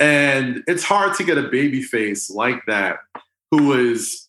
[0.00, 2.98] and it's hard to get a baby face like that
[3.52, 4.28] who is,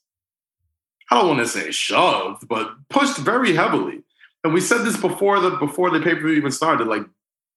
[1.10, 4.03] I don't want to say shoved, but pushed very heavily.
[4.44, 6.88] And we said this before the before the pay per view even started.
[6.88, 7.04] Like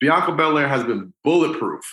[0.00, 1.84] Bianca Belair has been bulletproof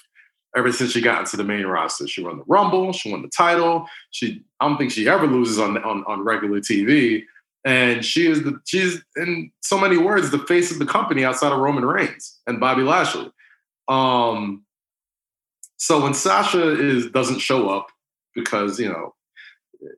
[0.55, 2.07] ever since she got into the main roster.
[2.07, 3.87] She won the Rumble, she won the title.
[4.11, 7.23] She, I don't think she ever loses on on, on regular TV.
[7.65, 11.51] And she is the she's in so many words the face of the company outside
[11.51, 13.31] of Roman Reigns and Bobby Lashley.
[13.87, 14.63] Um,
[15.77, 17.87] so when Sasha is doesn't show up
[18.35, 19.15] because you know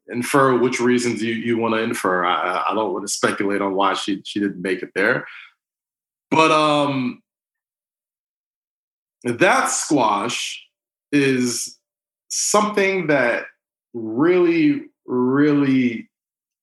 [0.08, 2.26] infer which reasons you, you want to infer.
[2.26, 5.26] I, I don't want to speculate on why she she didn't make it there,
[6.32, 7.22] but um,
[9.24, 10.64] that squash
[11.12, 11.78] is
[12.30, 13.46] something that
[13.94, 16.10] really, really,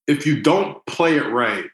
[0.06, 1.64] if you don't play it right,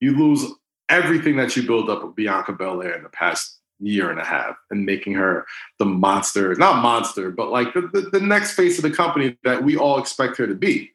[0.00, 0.50] you lose
[0.88, 4.56] everything that you build up with Bianca Belair in the past year and a half
[4.70, 5.46] and making her
[5.78, 9.62] the monster, not monster, but like the, the, the next face of the company that
[9.62, 10.90] we all expect her to be.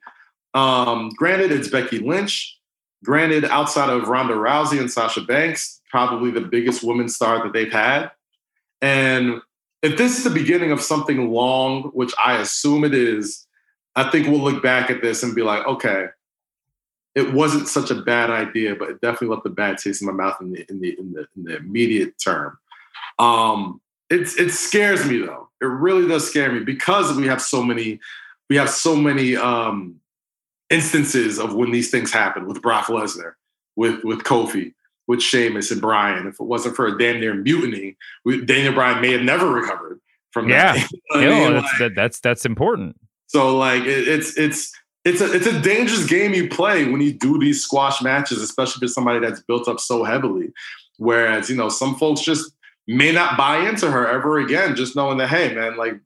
[0.53, 2.57] Um, granted, it's Becky Lynch.
[3.03, 7.71] Granted, outside of Ronda Rousey and Sasha Banks, probably the biggest women's star that they've
[7.71, 8.11] had.
[8.81, 9.41] And
[9.81, 13.47] if this is the beginning of something long, which I assume it is,
[13.95, 16.07] I think we'll look back at this and be like, okay,
[17.15, 20.13] it wasn't such a bad idea, but it definitely left a bad taste in my
[20.13, 22.57] mouth in the in the in the, in the immediate term.
[23.19, 25.49] Um, it's it scares me though.
[25.61, 27.99] It really does scare me because we have so many
[28.49, 29.99] we have so many um,
[30.69, 33.33] instances of when these things happen with Brock Lesnar,
[33.75, 34.73] with with Kofi,
[35.07, 36.27] with Sheamus and Bryan.
[36.27, 39.99] If it wasn't for a damn near mutiny, we, Daniel Bryan may have never recovered
[40.31, 40.89] from Yeah, that.
[41.15, 41.53] You know what I No, mean?
[41.55, 42.95] that's, that, that's that's important.
[43.27, 44.71] So like it, it's it's
[45.05, 48.87] it's a it's a dangerous game you play when you do these squash matches, especially
[48.87, 50.51] for somebody that's built up so heavily.
[50.97, 52.51] Whereas you know some folks just
[52.87, 55.99] may not buy into her ever again, just knowing that hey man, like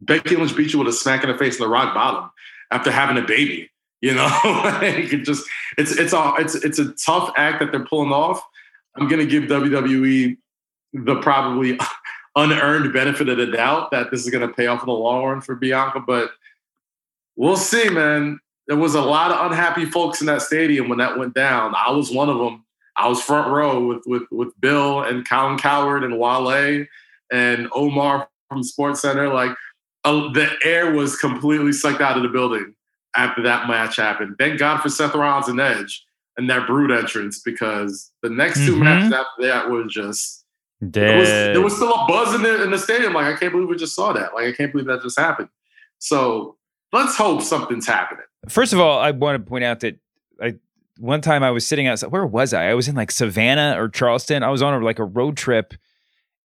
[0.00, 2.30] Becky Lynch beat you with a smack in the face in the rock bottom,
[2.70, 3.70] after having a baby.
[4.00, 5.48] You know, like it just
[5.78, 8.42] it's it's a it's it's a tough act that they're pulling off.
[8.96, 10.36] I'm gonna give WWE
[10.92, 11.78] the probably
[12.36, 15.40] unearned benefit of the doubt that this is gonna pay off in the long run
[15.40, 16.30] for Bianca, but
[17.36, 18.40] we'll see, man.
[18.66, 21.74] There was a lot of unhappy folks in that stadium when that went down.
[21.74, 22.63] I was one of them.
[22.96, 26.86] I was front row with with with Bill and Colin Cowherd and Wale
[27.32, 29.32] and Omar from Sports Center.
[29.32, 29.52] Like
[30.04, 32.74] uh, the air was completely sucked out of the building
[33.16, 34.36] after that match happened.
[34.38, 36.04] Thank God for Seth Rollins and Edge
[36.36, 38.84] and that Brood entrance because the next two Mhm.
[38.84, 40.44] matches after that was just
[40.80, 43.14] there was, there was still a buzz in the in the stadium.
[43.14, 44.34] Like I can't believe we just saw that.
[44.34, 45.48] Like I can't believe that just happened.
[45.98, 46.56] So
[46.92, 48.24] let's hope something's happening.
[48.48, 49.98] First of all, I want to point out that
[50.98, 52.10] one time I was sitting outside.
[52.12, 52.70] Where was I?
[52.70, 54.42] I was in like Savannah or Charleston.
[54.42, 55.74] I was on a, like a road trip,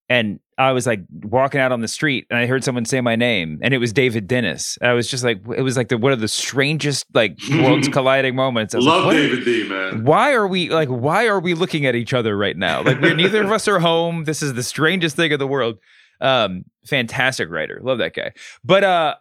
[0.08, 3.14] and I was like walking out on the street, and I heard someone say my
[3.14, 4.78] name, and it was David Dennis.
[4.82, 8.34] I was just like, it was like the one of the strangest like worlds colliding
[8.34, 8.74] moments.
[8.74, 10.04] I was like, Love David D, man.
[10.04, 10.88] Why are we like?
[10.88, 12.82] Why are we looking at each other right now?
[12.82, 14.24] Like, we're neither of us are home.
[14.24, 15.78] This is the strangest thing in the world.
[16.20, 18.32] Um, fantastic writer, love that guy.
[18.64, 19.14] But uh,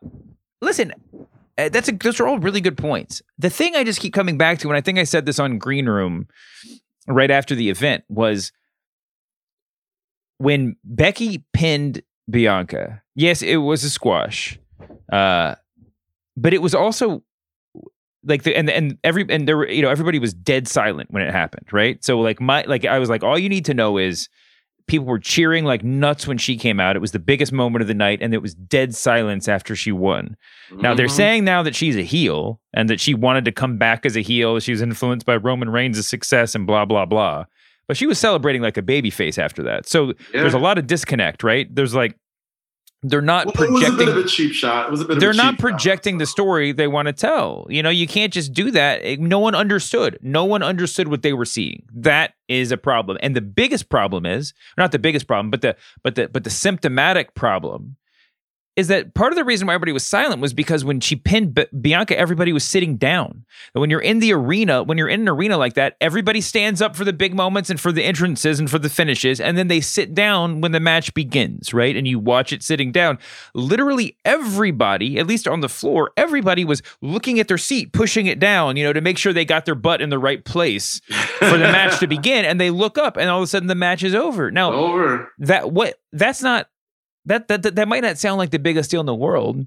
[0.61, 0.93] listen,
[1.58, 3.22] that's a, those are all really good points.
[3.38, 5.58] The thing I just keep coming back to, and I think I said this on
[5.58, 6.28] Green Room
[7.08, 8.51] right after the event, was
[10.38, 13.01] when Becky pinned Bianca.
[13.16, 14.60] Yes, it was a squash,
[15.12, 15.55] uh,
[16.36, 17.24] but it was also
[18.24, 21.24] like the and and every and there were you know everybody was dead silent when
[21.24, 22.03] it happened, right?
[22.03, 24.30] So like my like I was like all you need to know is
[24.88, 26.96] people were cheering like nuts when she came out.
[26.96, 29.92] It was the biggest moment of the night, and it was dead silence after she
[29.92, 30.36] won.
[30.72, 31.12] Now they're Mhm.
[31.12, 34.22] saying now that she's a heel and that she wanted to come back as a
[34.22, 34.60] heel.
[34.60, 37.46] She was influenced by Roman Reigns' success and blah blah blah.
[37.88, 39.88] But she was celebrating like a baby face after that.
[39.88, 41.68] So there's a lot of disconnect, right?
[41.74, 42.16] There's like
[43.04, 44.88] they're not Well, it was a projecting bit of a cheap shot.
[44.88, 45.70] It was a bit they're of a not cheap shot.
[45.70, 47.68] projecting the story they want to tell.
[47.70, 49.20] You know, you can't just do that.
[49.20, 50.18] No one understood.
[50.22, 51.84] No one understood what they were seeing.
[51.93, 53.18] That is a problem.
[53.22, 56.50] And the biggest problem is not the biggest problem, but the but the but the
[56.50, 57.98] symptomatic problem
[58.78, 61.55] is that part of the reason why everybody was silent was because when she pinned
[61.55, 63.43] B- Bianca, everybody was sitting down.
[63.73, 66.80] And when you're in the arena, when you're in an arena like that, everybody stands
[66.80, 69.67] up for the big moments and for the entrances and for the finishes, and then
[69.67, 71.95] they sit down when the match begins, right?
[71.97, 73.17] And you watch it sitting down.
[73.55, 78.38] Literally everybody, at least on the floor, everybody was looking at their seat, pushing it
[78.38, 81.01] down, you know, to make sure they got their butt in the right place
[81.39, 82.45] for the match to begin.
[82.45, 84.51] And they look up, and all of a sudden the match is over.
[84.51, 85.34] Now, Over.
[85.39, 86.69] that what that's not
[87.28, 89.65] that, that that that might not sound like the biggest deal in the world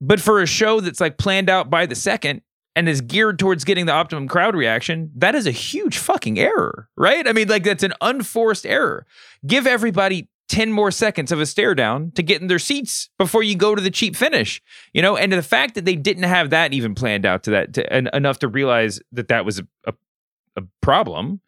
[0.00, 2.42] but for a show that's like planned out by the second
[2.76, 6.88] and is geared towards getting the optimum crowd reaction that is a huge fucking error
[6.96, 7.26] right?
[7.26, 9.06] I mean like that's an unforced error.
[9.46, 13.42] Give everybody 10 more seconds of a stare down to get in their seats before
[13.42, 15.16] you go to the cheap finish you know?
[15.16, 18.10] And the fact that they didn't have that even planned out to that to, en-
[18.12, 19.94] enough to realize that that was a, a,
[20.56, 21.40] a problem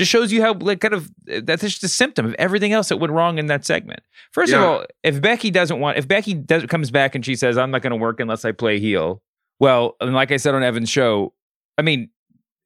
[0.00, 1.10] just shows you how like kind of
[1.42, 4.00] that's just a symptom of everything else that went wrong in that segment.
[4.32, 7.58] First of all, if Becky doesn't want, if Becky does comes back and she says,
[7.58, 9.20] "I'm not going to work unless I play heel,"
[9.58, 11.34] well, and like I said on Evan's show,
[11.76, 12.08] I mean,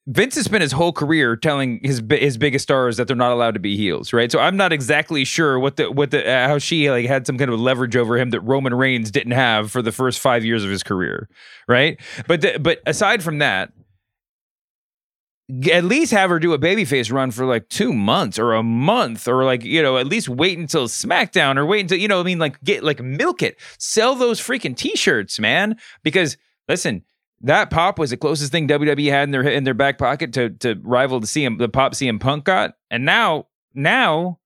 [0.07, 3.55] Vince has spent his whole career telling his his biggest stars that they're not allowed
[3.55, 4.31] to be heels, right?
[4.31, 7.37] So I'm not exactly sure what the what the uh, how she like had some
[7.37, 10.63] kind of leverage over him that Roman Reigns didn't have for the first five years
[10.63, 11.29] of his career,
[11.67, 12.01] right?
[12.29, 13.73] But the, but aside from that,
[15.71, 19.29] at least have her do a babyface run for like two months or a month
[19.29, 22.23] or like you know at least wait until SmackDown or wait until you know I
[22.23, 23.61] mean like get like milk it.
[23.79, 25.77] Sell those freaking t-shirts man.
[26.03, 26.37] Because
[26.69, 27.05] listen
[27.43, 30.51] that pop was the closest thing WWE had in their in their back pocket to
[30.51, 32.75] to rival the CM the pop CM Punk got.
[32.91, 34.39] And now now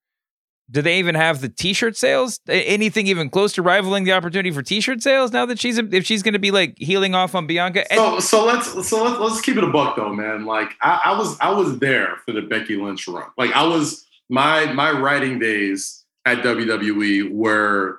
[0.70, 4.62] do they even have the t-shirt sales anything even close to rivaling the opportunity for
[4.62, 7.90] t-shirt sales now that she's if she's going to be like healing off on Bianca
[7.90, 10.44] and So so let's so let's, let's keep it a buck though, man.
[10.44, 13.28] Like I, I was I was there for the Becky Lynch run.
[13.36, 17.98] Like I was my my writing days at WWE were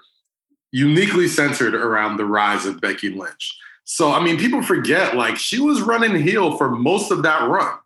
[0.71, 3.57] uniquely centered around the rise of Becky Lynch.
[3.85, 7.77] So I mean, people forget like she was running heel for most of that run.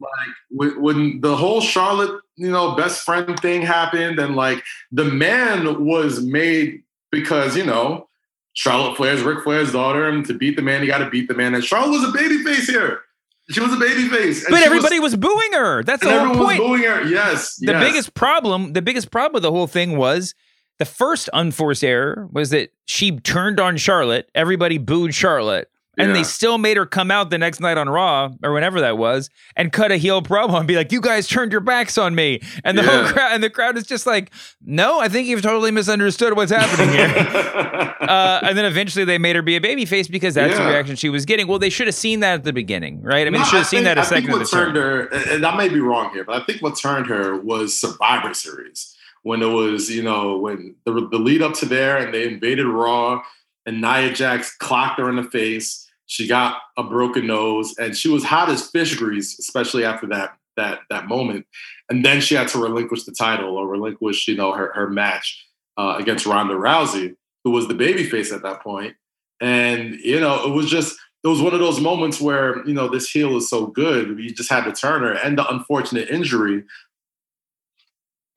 [0.00, 0.10] Like
[0.50, 4.62] when, when the whole Charlotte, you know, best friend thing happened, and like
[4.92, 8.08] the man was made because you know
[8.54, 11.34] Charlotte Flair's Ric Flair's daughter, and to beat the man, you got to beat the
[11.34, 11.54] man.
[11.54, 13.02] And Charlotte was a baby face here.
[13.50, 16.60] She was a babyface, and but everybody was, booing her that's the whole everyone point
[16.60, 17.08] was booing her.
[17.08, 17.82] Yes, the yes.
[17.82, 20.34] biggest problem the biggest problem with the whole thing was
[20.78, 26.14] the first unforced error was that she turned on charlotte everybody booed charlotte And Yeah.
[26.14, 29.28] they still made her come out the next night on Raw or whenever that was
[29.56, 32.40] and cut a heel promo and be like, "You guys turned your backs on me,"
[32.64, 34.30] and the whole crowd and the crowd is just like,
[34.64, 37.08] "No, I think you've totally misunderstood what's happening here."
[38.00, 41.08] uh, and then eventually they made her be a babyface because that's the reaction she
[41.08, 41.46] was getting.
[41.46, 43.26] Well, they should have seen that at the beginning, right?
[43.26, 45.06] I mean, No, should have seen that a I think second at what turned her,
[45.06, 48.34] and and I may be wrong here, but I think what turned her was Survivor
[48.34, 52.26] Series when it was, you know, when the, the lead up to there and they
[52.28, 53.20] invaded Raw
[53.66, 55.87] and Nia Jax clocked her in the face.
[56.08, 60.36] She got a broken nose and she was hot as fish grease, especially after that
[60.56, 61.46] that that moment.
[61.88, 65.46] And then she had to relinquish the title or relinquish, you know, her her match
[65.76, 68.96] uh, against Ronda Rousey, who was the babyface at that point.
[69.40, 72.88] And you know, it was just it was one of those moments where you know
[72.88, 76.64] this heel is so good, you just had to turn her, and the unfortunate injury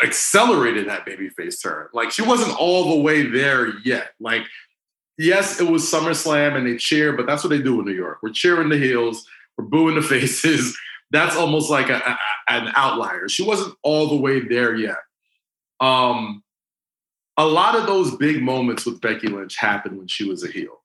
[0.04, 1.88] accelerated that babyface turn.
[1.94, 4.12] Like she wasn't all the way there yet.
[4.20, 4.44] Like
[5.22, 8.20] yes, it was SummerSlam and they cheer, but that's what they do in New York.
[8.22, 9.26] We're cheering the heels,
[9.58, 10.78] we're booing the faces.
[11.12, 12.20] That's almost like a, a-
[12.52, 13.28] an outlier.
[13.30, 14.98] She wasn't all the way there yet.
[15.80, 16.44] Um,
[17.38, 20.82] a lot of those big moments with Becky Lynch happened when she was a heel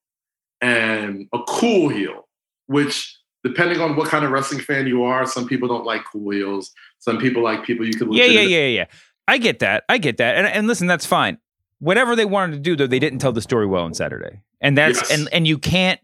[0.61, 2.27] and a cool heel,
[2.67, 6.31] which depending on what kind of wrestling fan you are, some people don't like cool
[6.31, 6.73] heels.
[6.99, 8.87] Some people like people you can Yeah, yeah, yeah, yeah.
[9.29, 9.85] I get that.
[9.89, 10.37] I get that.
[10.37, 11.39] And, and listen, that's fine.
[11.79, 14.41] Whatever they wanted to do, though, they didn't tell the story well on Saturday.
[14.61, 15.11] And that's Yes.
[15.11, 16.01] and and you can't.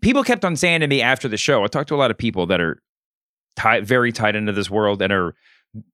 [0.00, 1.62] People kept on saying to me after the show.
[1.62, 2.82] I talked to a lot of people that are
[3.56, 5.34] tied, very tied into this world, and are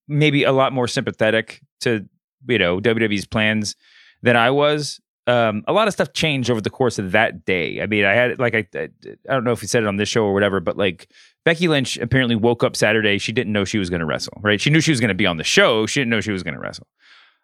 [0.07, 2.09] maybe a lot more sympathetic to
[2.47, 3.75] you know WWE's plans
[4.23, 5.01] than I was.
[5.27, 7.83] Um, a lot of stuff changed over the course of that day.
[7.83, 8.89] I mean, I had like I I
[9.27, 11.11] don't know if you said it on this show or whatever, but like
[11.45, 13.19] Becky Lynch apparently woke up Saturday.
[13.19, 14.59] She didn't know she was going to wrestle, right?
[14.61, 15.85] She knew she was going to be on the show.
[15.85, 16.87] She didn't know she was going to wrestle.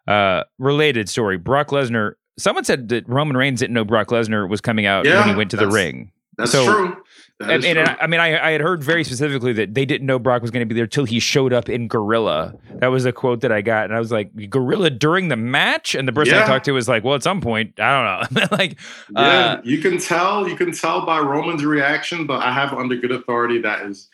[0.07, 2.13] Uh, related story: Brock Lesnar.
[2.37, 5.51] Someone said that Roman Reigns didn't know Brock Lesnar was coming out when he went
[5.53, 6.11] to the ring.
[6.37, 6.97] That's So- true.
[7.41, 7.97] That And, and true.
[8.01, 10.53] I, I mean, I, I had heard very specifically that they didn't know Brock was
[10.53, 12.55] going to be there till he showed up in Gorilla.
[12.77, 15.97] That was a quote that I got, and I was like, "Gorilla during the match?"
[15.97, 18.47] And the person I talked to was like, "Well, at some point, I don't know."
[18.57, 18.79] like,
[19.11, 20.49] Yeah, uh, you can tell.
[20.49, 24.09] You can tell by Roman's reaction, but I have under good authority that is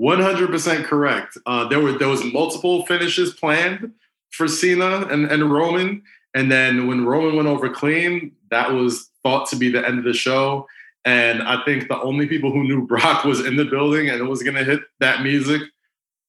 [0.00, 1.38] 100% correct.
[1.46, 3.92] Uh, there were there was multiple finishes planned
[4.30, 6.02] for Cena and, and Roman,
[6.34, 10.04] and then when Roman went over clean, that was thought to be the end of
[10.04, 10.66] the show.
[11.04, 14.24] And I think the only people who knew Brock was in the building and it
[14.24, 15.62] was going to hit that music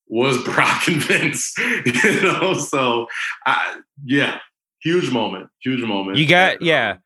[0.06, 1.54] was Brock and Vince.
[1.58, 3.06] you know, so
[3.44, 4.38] I, yeah,
[4.80, 6.16] huge moment, huge moment.
[6.16, 6.96] you got yeah.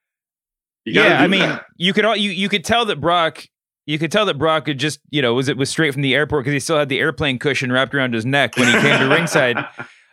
[0.85, 1.65] You yeah, I mean, that.
[1.77, 3.47] you could all you you could tell that Brock,
[3.87, 6.15] you could tell that Brock could just you know was it was straight from the
[6.15, 8.99] airport because he still had the airplane cushion wrapped around his neck when he came
[8.99, 9.65] to ringside.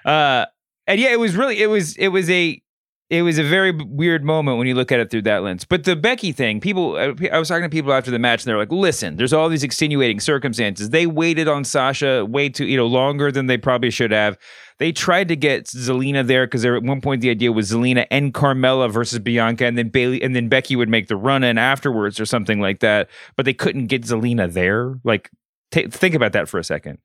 [0.05, 0.45] Uh,
[0.89, 2.61] and yeah, it was really it was it was a
[3.11, 5.63] it was a very weird moment when you look at it through that lens.
[5.65, 8.43] But the Becky thing, people, uh, I I was talking to people after the match,
[8.43, 10.89] and they're like, "Listen, there's all these extenuating circumstances.
[10.89, 14.37] They waited on Sasha way too, you know, longer than they probably should have.
[14.79, 18.33] They tried to get Zelina there because at one point the idea was Zelina and
[18.33, 22.19] Carmella versus Bianca, and then Bayley, and then Becky would make the run in afterwards
[22.19, 23.09] or something like that.
[23.35, 24.95] But they couldn't get Zelina there.
[25.03, 25.29] Like,
[25.71, 26.97] ta think about that for a second.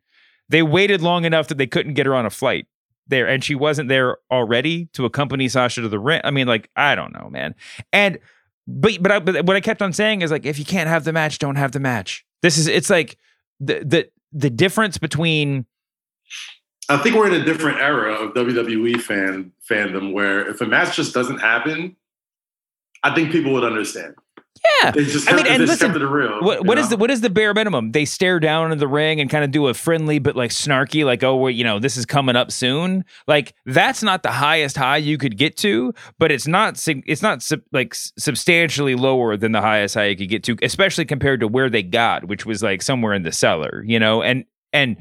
[0.49, 2.67] They waited long enough that they couldn't get her on a flight
[3.09, 6.21] there and she wasn't there already to accompany Sasha to the ring.
[6.25, 7.55] I mean, like, I don't know, man.
[7.93, 8.19] And
[8.67, 11.05] but but, I, but what I kept on saying is like, if you can't have
[11.05, 12.25] the match, don't have the match.
[12.43, 13.19] This is it's like
[13.61, 15.67] the the the difference between
[16.89, 20.97] I think we're in a different era of WWE fan fandom where if a match
[20.97, 21.97] just doesn't happen,
[23.03, 24.15] I think people would understand.
[24.83, 24.91] Yeah.
[24.93, 26.43] They just I mean, to and listen, step to the real.
[26.43, 27.93] What what is the what is the bare minimum?
[27.93, 31.05] They stare down in the ring and kind of do a friendly but like snarky,
[31.05, 33.05] like oh, well, you know, this is coming up soon.
[33.27, 37.43] Like that's not the highest high you could get to, but it's not it's not
[37.43, 41.49] sub- like substantially lower than the highest high you could get to, especially compared to
[41.49, 44.23] where they got, which was like somewhere in the cellar, you know.
[44.23, 44.97] And and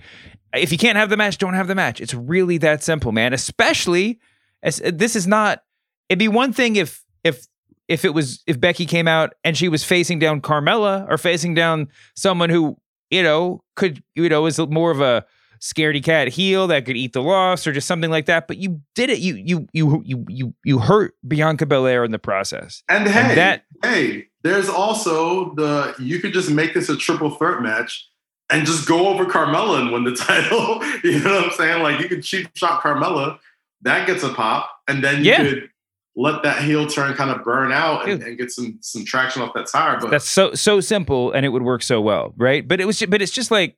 [0.54, 2.02] if you can't have the match, don't have the match.
[2.02, 3.34] It's really that simple, man.
[3.34, 4.20] Especially
[4.62, 5.64] as this is not.
[6.10, 7.48] It'd be one thing if if
[7.94, 11.54] if it was if Becky came out and she was facing down Carmella or facing
[11.54, 12.78] down someone who
[13.12, 15.26] you know could you know is more of a
[15.62, 18.48] scaredy cat heel that could eat the loss or just something like that.
[18.48, 19.20] But you did it.
[19.20, 22.84] You you you you you you hurt Bianca Belair in the process.
[22.90, 27.62] And hey, that- hey, there's also the you could just make this a triple threat
[27.62, 28.10] match
[28.50, 30.84] and just go over Carmella and win the title.
[31.04, 31.82] you know what I'm saying?
[31.82, 33.40] Like you could cheap shot Carmella,
[33.84, 35.38] that gets a pop, and then you Yeah.
[35.38, 35.70] could
[36.16, 39.54] let that heel turn kind of burn out and, and get some some traction off
[39.56, 40.00] that tire.
[40.00, 42.68] But That's so so simple and it would work so well, right?
[42.68, 43.78] But it was but it's just like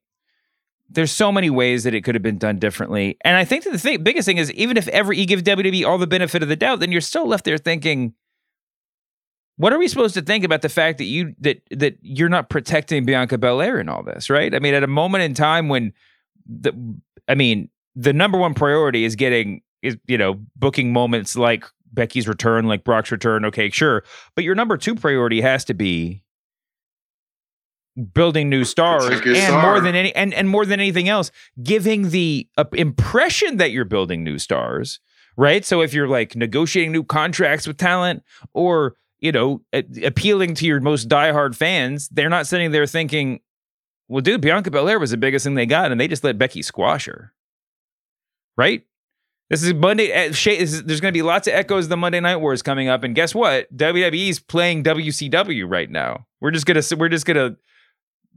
[0.90, 3.18] there's so many ways that it could have been done differently.
[3.22, 5.86] And I think that the thing, biggest thing is even if ever you give WWE
[5.86, 8.14] all the benefit of the doubt, then you're still left there thinking,
[9.58, 12.50] what are we supposed to think about the fact that you that that you're not
[12.50, 14.54] protecting Bianca Belair in all this, right?
[14.54, 15.94] I mean, at a moment in time when
[16.46, 16.74] the
[17.28, 21.66] I mean, the number one priority is getting is you know booking moments like
[21.96, 23.46] Becky's return, like Brock's return.
[23.46, 24.04] Okay, sure,
[24.36, 26.22] but your number two priority has to be
[28.14, 29.62] building new stars and star.
[29.62, 31.32] more than any and, and more than anything else
[31.64, 35.00] giving the uh, impression that you're building new stars
[35.38, 38.22] right so if you're like negotiating new contracts with talent
[38.54, 43.40] or you know a- appealing to your most diehard fans they're not sitting there thinking
[44.10, 46.62] well dude bianca belair was the biggest thing they got and they just let becky
[46.62, 47.32] squash her
[48.58, 48.84] right
[49.50, 50.12] this is Monday.
[50.12, 52.88] Eh, is, there's going to be lots of echoes of the Monday Night Wars coming
[52.88, 53.76] up, and guess what?
[53.76, 56.26] WWE's playing WCW right now.
[56.42, 57.56] We're just gonna we're just gonna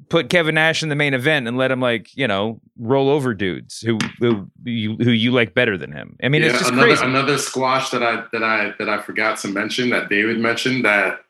[0.09, 3.34] put Kevin Nash in the main event and let him like you know roll over
[3.34, 6.16] dudes who who you who you like better than him.
[6.22, 7.04] I mean, it's just another crazy.
[7.04, 11.20] another squash that I that I that I forgot to mention that David mentioned that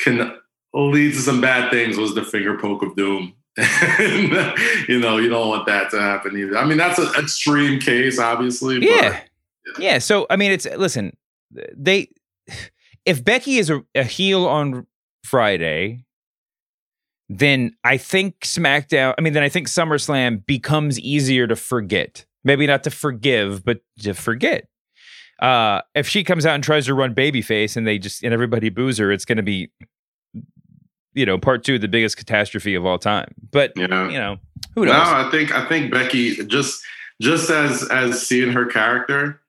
[0.00, 0.36] can
[0.72, 3.34] lead to some bad things was the finger poke of doom.
[4.88, 6.56] You know, you don't want that to happen either.
[6.56, 8.78] I mean, that's an extreme case, obviously.
[8.78, 9.20] But yeah,
[9.78, 9.98] yeah.
[9.98, 11.16] So I mean, it's listen.
[11.76, 12.08] They
[13.04, 14.86] if Becky is a, a heel on
[15.24, 16.04] Friday,
[17.28, 19.14] then I think SmackDown.
[19.16, 22.24] I mean, then I think SummerSlam becomes easier to forget.
[22.42, 24.68] Maybe not to forgive, but to forget.
[25.40, 28.68] Uh, if she comes out and tries to run babyface and they just and everybody
[28.68, 29.70] boos her, it's going to be,
[31.14, 33.34] you know, part two of the biggest catastrophe of all time.
[33.50, 34.08] But Yeah.
[34.08, 34.38] you know,
[34.74, 34.94] who knows?
[34.94, 35.02] no?
[35.02, 36.82] I think I think Becky just
[37.20, 39.40] just as as seeing her character,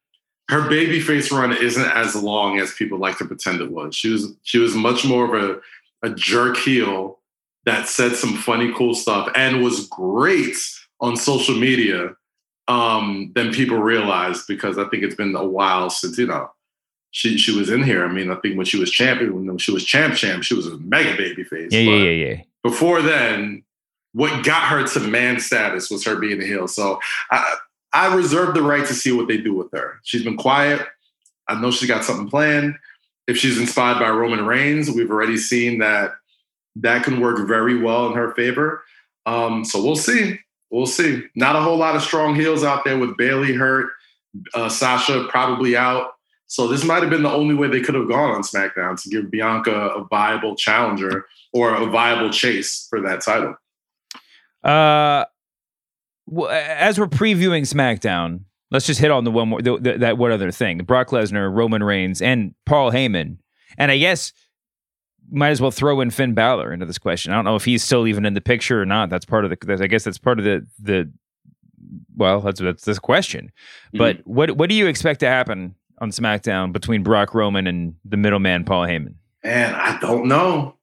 [0.49, 3.95] her babyface run isn't as long as people like to pretend it was.
[3.95, 5.61] She was she was much more of a,
[6.07, 7.19] a jerk heel
[7.65, 10.57] that said some funny, cool stuff and was great
[10.99, 12.15] on social media
[12.67, 16.49] um, than people realized because I think it's been a while since you know
[17.11, 18.03] she she was in here.
[18.05, 20.67] I mean, I think when she was champion, when she was champ champ, she was
[20.67, 21.71] a mega babyface.
[21.71, 22.41] yeah, yeah, but- yeah, yeah.
[22.63, 23.63] before then,
[24.13, 26.67] what got her to man status was her being a heel.
[26.67, 26.99] So
[27.29, 27.55] I,
[27.93, 29.99] I reserve the right to see what they do with her.
[30.03, 30.81] She's been quiet.
[31.47, 32.75] I know she's got something planned.
[33.27, 36.15] If she's inspired by Roman Reigns, we've already seen that
[36.77, 38.83] that can work very well in her favor.
[39.25, 40.39] Um, so we'll see.
[40.69, 41.23] We'll see.
[41.35, 43.89] Not a whole lot of strong heels out there with Bayley hurt,
[44.53, 46.13] uh, Sasha probably out.
[46.51, 49.09] So this might have been the only way they could have gone on SmackDown to
[49.09, 53.55] give Bianca a viable challenger or a viable chase for that title.
[54.61, 55.23] Uh,
[56.27, 60.17] well, as we're previewing SmackDown, let's just hit on the one more the, the, that
[60.17, 63.37] one other thing: Brock Lesnar, Roman Reigns, and Paul Heyman.
[63.77, 64.33] And I guess
[65.31, 67.31] might as well throw in Finn Balor into this question.
[67.31, 69.09] I don't know if he's still even in the picture or not.
[69.09, 69.79] That's part of the.
[69.81, 71.09] I guess that's part of the the.
[72.13, 73.53] Well, that's that's this question.
[73.93, 78.17] But what what do you expect to happen on SmackDown between Brock Roman and the
[78.17, 79.13] middleman Paul Heyman?
[79.43, 80.75] And I don't know.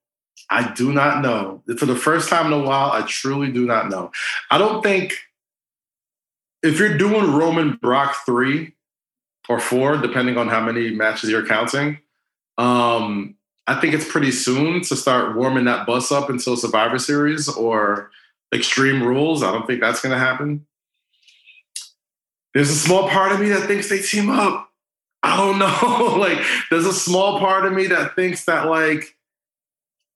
[0.48, 1.62] I do not know.
[1.76, 4.12] For the first time in a while, I truly do not know.
[4.50, 5.14] I don't think
[6.62, 8.74] if you're doing Roman Brock three
[9.48, 11.98] or four, depending on how many matches you're counting,
[12.56, 13.34] um,
[13.66, 18.10] I think it's pretty soon to start warming that bus up until Survivor Series or
[18.54, 19.42] Extreme Rules.
[19.42, 20.66] I don't think that's going to happen.
[22.54, 24.67] There's a small part of me that thinks they team up.
[25.22, 26.16] I don't know.
[26.18, 26.38] like,
[26.70, 29.16] there's a small part of me that thinks that like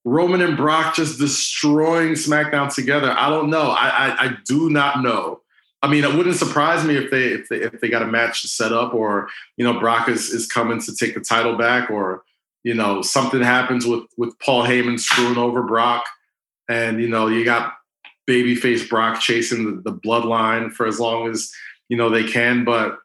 [0.04, 3.10] Roman and Brock just destroying SmackDown together.
[3.10, 3.70] I don't know.
[3.70, 5.40] I I, I do not know.
[5.82, 8.42] I mean, it wouldn't surprise me if they if they if they got a match
[8.42, 12.22] set up, or you know, Brock is is coming to take the title back, or
[12.62, 16.04] you know, something happens with with Paul Heyman screwing over Brock,
[16.68, 17.74] and you know, you got
[18.28, 21.50] babyface Brock chasing the, the bloodline for as long as
[21.88, 22.98] you know they can, but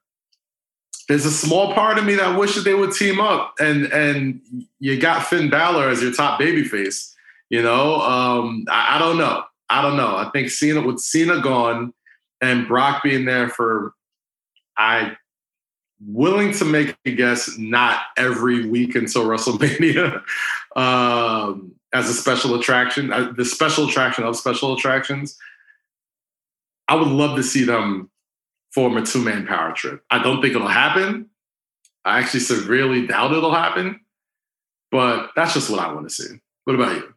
[1.08, 4.42] there's a small part of me that wishes they would team up and and
[4.80, 7.14] you got Finn Balor as your top babyface.
[7.50, 9.44] You know, um, I, I don't know.
[9.70, 10.16] I don't know.
[10.18, 11.94] I think Cena with Cena gone
[12.42, 13.94] and Brock being there for
[14.78, 15.16] I
[16.06, 20.22] willing to make a guess not every week until WrestleMania
[20.76, 25.38] um, as a special attraction, uh, the special attraction of special attractions.
[26.90, 28.10] I would love to see them
[28.74, 30.04] form a two man power trip.
[30.10, 31.30] I don't think it'll happen.
[32.06, 34.00] I actually severely doubt it'll happen,
[34.92, 36.40] but that's just what I want to see.
[36.64, 37.14] What about you?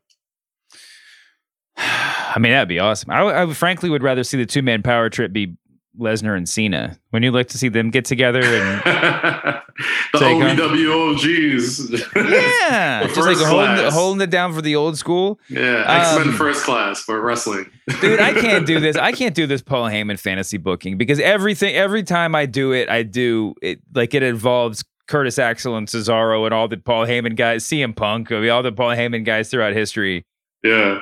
[1.76, 3.10] I mean, that'd be awesome.
[3.10, 5.56] I, I frankly would rather see the two man power trip be
[6.00, 6.98] Lesnar and Cena.
[7.10, 8.82] When you like to see them get together and
[10.12, 11.90] the OVWOGs.
[12.14, 15.38] yeah, The just like holding, holding it down for the old school.
[15.48, 17.70] Yeah, X Men Um, first class for wrestling.
[18.00, 18.96] Dude, I can't do this.
[19.00, 22.88] I can't do this Paul Heyman fantasy booking because everything, every time I do it,
[22.88, 27.36] I do it like it involves Curtis Axel and Cesaro and all the Paul Heyman
[27.36, 30.24] guys, CM Punk, all the Paul Heyman guys throughout history.
[30.62, 31.00] Yeah.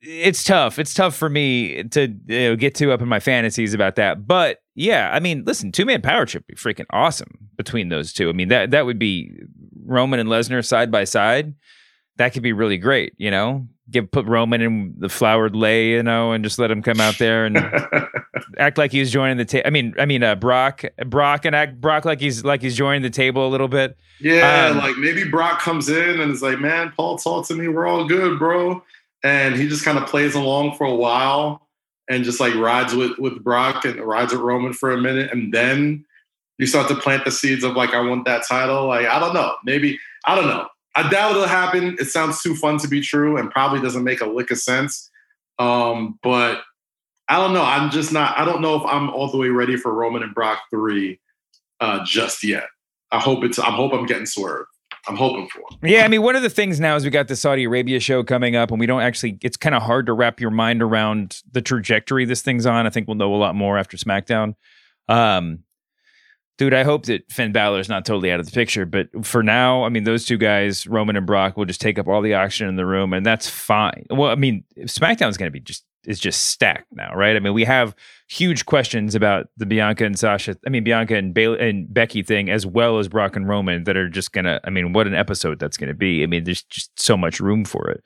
[0.00, 0.78] It's tough.
[0.78, 4.26] It's tough for me to you know, get too up in my fantasies about that.
[4.26, 8.12] But yeah, I mean, listen, two man power trip would be freaking awesome between those
[8.12, 8.28] two.
[8.28, 9.32] I mean, that that would be
[9.84, 11.54] Roman and Lesnar side by side.
[12.16, 13.66] That could be really great, you know?
[13.90, 17.16] Give put Roman in the flowered lei, you know, and just let him come out
[17.18, 17.56] there and
[18.58, 19.66] act like he's joining the table.
[19.66, 23.02] I mean, I mean, uh, Brock, Brock, and act Brock like he's like he's joining
[23.02, 23.96] the table a little bit.
[24.20, 27.68] Yeah, Um, like maybe Brock comes in and is like, "Man, Paul, talk to me.
[27.68, 28.82] We're all good, bro."
[29.24, 31.68] And he just kind of plays along for a while
[32.08, 35.52] and just like rides with with Brock and rides with Roman for a minute, and
[35.52, 36.04] then
[36.58, 39.34] you start to plant the seeds of like, "I want that title." Like, I don't
[39.34, 40.68] know, maybe I don't know.
[40.94, 41.96] I doubt it'll happen.
[42.00, 45.10] It sounds too fun to be true, and probably doesn't make a lick of sense.
[45.58, 46.62] Um, but
[47.28, 47.62] I don't know.
[47.62, 48.38] I'm just not.
[48.38, 51.20] I don't know if I'm all the way ready for Roman and Brock three
[51.80, 52.68] uh, just yet.
[53.12, 53.58] I hope it's.
[53.58, 54.68] I hope I'm getting swerved.
[55.08, 55.62] I'm hoping for.
[55.82, 58.22] Yeah, I mean, one of the things now is we got the Saudi Arabia show
[58.22, 59.38] coming up, and we don't actually.
[59.42, 62.86] It's kind of hard to wrap your mind around the trajectory this thing's on.
[62.86, 64.54] I think we'll know a lot more after SmackDown.
[65.08, 65.60] Um,
[66.58, 69.84] dude, I hope that Finn Balor's not totally out of the picture, but for now,
[69.84, 72.68] I mean, those two guys, Roman and Brock, will just take up all the oxygen
[72.68, 74.04] in the room, and that's fine.
[74.10, 77.36] Well, I mean, SmackDown's going to be just is just stacked now, right?
[77.36, 77.94] I mean, we have
[78.28, 82.50] huge questions about the Bianca and Sasha, I mean, Bianca and Bayley and Becky thing,
[82.50, 84.60] as well as Brock and Roman, that are just gonna.
[84.64, 86.22] I mean, what an episode that's to be.
[86.22, 88.02] I mean, there's just so much room for it.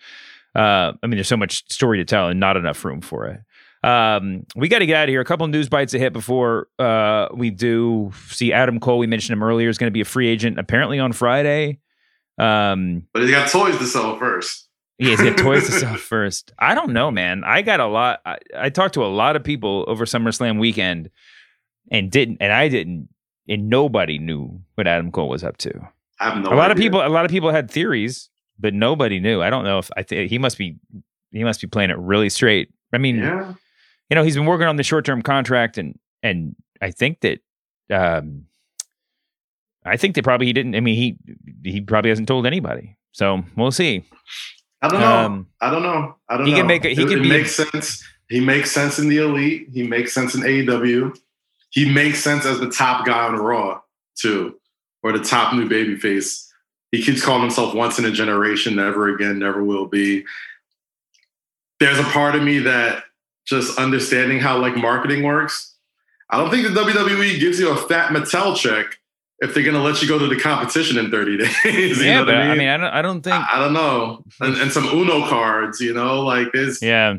[0.55, 3.41] Uh, I mean, there's so much story to tell and not enough room for it.
[3.85, 5.21] Um, we got to get out of here.
[5.21, 8.99] A couple news bites to hit before uh, we do see Adam Cole.
[8.99, 11.81] We mentioned him earlier is going to be a free agent apparently on Friday.
[12.39, 14.69] Um, But he's got toys to sell first.
[15.03, 16.53] Yeah, he's got toys to sell first.
[16.59, 17.43] I don't know, man.
[17.45, 18.21] I got a lot.
[18.25, 21.11] I, I talked to a lot of people over SummerSlam weekend,
[21.91, 23.09] and didn't, and I didn't,
[23.49, 25.73] and nobody knew what Adam Cole was up to.
[26.21, 26.53] I have no.
[26.53, 29.43] a lot of people, a lot of people had theories, but nobody knew.
[29.43, 30.77] I don't know if I think he must be,
[31.33, 32.71] he must be playing it really straight.
[32.93, 33.55] I mean, Yeah.
[34.09, 37.41] you know, he's been working on the short term contract, and and I think that,
[37.91, 38.45] um,
[39.85, 40.77] I think that probably he didn't.
[40.77, 41.17] I mean, he
[41.69, 42.97] he probably hasn't told anybody.
[43.11, 44.05] So we'll see.
[44.83, 45.17] I don't know.
[45.19, 46.17] Um, I don't know.
[46.29, 46.47] I don't know.
[46.47, 46.59] he know.
[46.59, 48.05] can make a- he it, can it be- makes sense.
[48.29, 49.69] He makes sense in the elite.
[49.73, 51.17] He makes sense in AEW.
[51.71, 53.81] He makes sense as the top guy on Raw
[54.19, 54.57] too,
[55.03, 56.49] or the top new babyface.
[56.91, 60.25] He keeps calling himself once in a generation, never again, never will be.
[61.81, 63.05] There's a part of me that
[63.47, 65.75] just understanding how like marketing works.
[66.31, 68.99] I don't think the WWE gives you a fat Mattel check
[69.43, 72.03] if they're gonna let you go to the competition in 30 days.
[72.03, 73.37] yeah, but what I mean, I don't, I don't think.
[73.37, 76.81] I, I don't know, and, and some Uno cards, you know, like this.
[76.81, 77.19] yeah,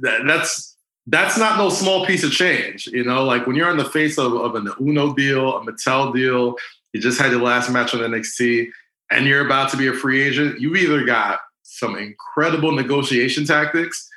[0.00, 3.24] that- that's that's not no small piece of change, you know.
[3.24, 6.54] Like when you're in the face of, of an Uno deal, a Mattel deal,
[6.92, 8.68] you just had your last match on NXT,
[9.10, 10.60] and you're about to be a free agent.
[10.60, 14.08] You either got some incredible negotiation tactics,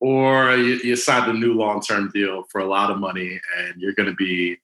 [0.00, 3.80] or you, you signed a new long term deal for a lot of money, and
[3.80, 4.58] you're going to be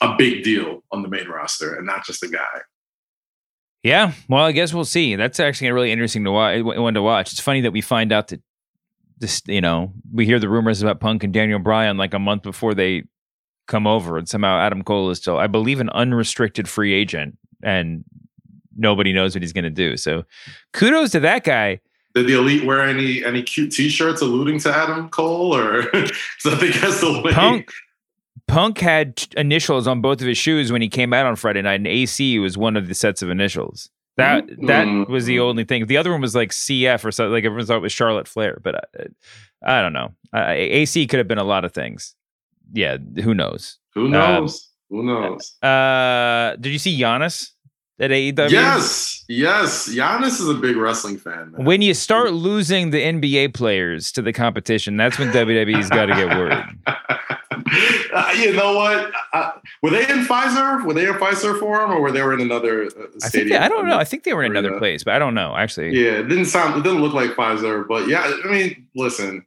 [0.00, 2.60] a big deal on the main roster, and not just a guy.
[3.82, 4.12] yeah.
[4.28, 5.16] Well, I guess we'll see.
[5.16, 6.62] That's actually really interesting to watch.
[6.62, 7.32] One to watch.
[7.32, 8.42] It's funny that we find out that
[9.18, 12.42] this, you know, we hear the rumors about Punk and Daniel Bryan like a month
[12.42, 13.04] before they
[13.66, 18.04] come over, and somehow Adam Cole is still, I believe, an unrestricted free agent, and
[18.76, 19.96] nobody knows what he's going to do.
[19.96, 20.24] So,
[20.72, 21.80] kudos to that guy.
[22.14, 25.82] Did the elite wear any any cute T-shirts alluding to Adam Cole, or
[26.38, 27.32] so I think that's the way.
[27.32, 27.70] Punk
[28.50, 31.74] Punk had initials on both of his shoes when he came out on Friday night,
[31.76, 33.88] and AC was one of the sets of initials.
[34.16, 35.08] That that Mm.
[35.08, 35.86] was the only thing.
[35.86, 37.32] The other one was like CF or something.
[37.32, 39.04] Like everyone thought it was Charlotte Flair, but uh,
[39.64, 40.14] I don't know.
[40.34, 42.14] Uh, AC could have been a lot of things.
[42.72, 43.78] Yeah, who knows?
[43.94, 44.68] Who knows?
[44.90, 45.56] Who knows?
[45.62, 47.50] Uh, did you see Giannis
[47.98, 48.50] at AEW?
[48.50, 49.88] Yes, yes.
[49.88, 51.52] Giannis is a big wrestling fan.
[51.52, 51.64] Man.
[51.64, 56.14] When you start losing the NBA players to the competition, that's when WWE's got to
[56.14, 56.64] get worried.
[58.12, 59.12] Uh, you know what?
[59.32, 59.52] Uh,
[59.82, 60.84] were they in Fiserv?
[60.84, 63.48] Were they in Fiserv Forum, or were they were in another uh, I think stadium?
[63.50, 63.98] they, I don't know.
[63.98, 65.96] I think they were in another place, but I don't know actually.
[65.96, 66.78] Yeah, it didn't sound.
[66.78, 68.32] It didn't look like Fiserv, but yeah.
[68.44, 69.46] I mean, listen.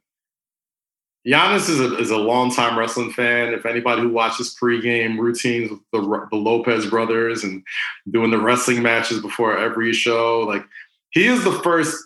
[1.26, 3.54] Giannis is a is a longtime wrestling fan.
[3.54, 7.62] If anybody who watches pregame routines with the the Lopez brothers and
[8.10, 10.64] doing the wrestling matches before every show, like
[11.10, 12.02] he is the first.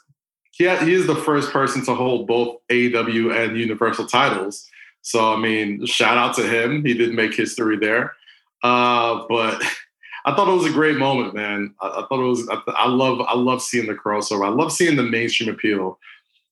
[0.52, 4.68] He ha- he is the first person to hold both AEW and Universal titles.
[5.08, 6.84] So I mean, shout out to him.
[6.84, 8.12] He did make history there.
[8.62, 9.62] Uh, but
[10.26, 11.74] I thought it was a great moment, man.
[11.80, 12.46] I, I thought it was.
[12.50, 13.22] I, I love.
[13.22, 14.44] I love seeing the crossover.
[14.44, 15.98] I love seeing the mainstream appeal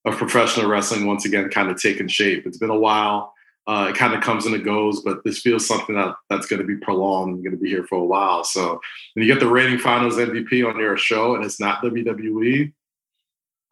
[0.06, 2.46] of professional wrestling once again kind of taking shape.
[2.46, 3.34] It's been a while.
[3.66, 6.62] Uh, it kind of comes and it goes, but this feels something that that's going
[6.62, 8.42] to be prolonged going to be here for a while.
[8.42, 8.80] So
[9.12, 12.72] when you get the reigning finals MVP on your show and it's not WWE,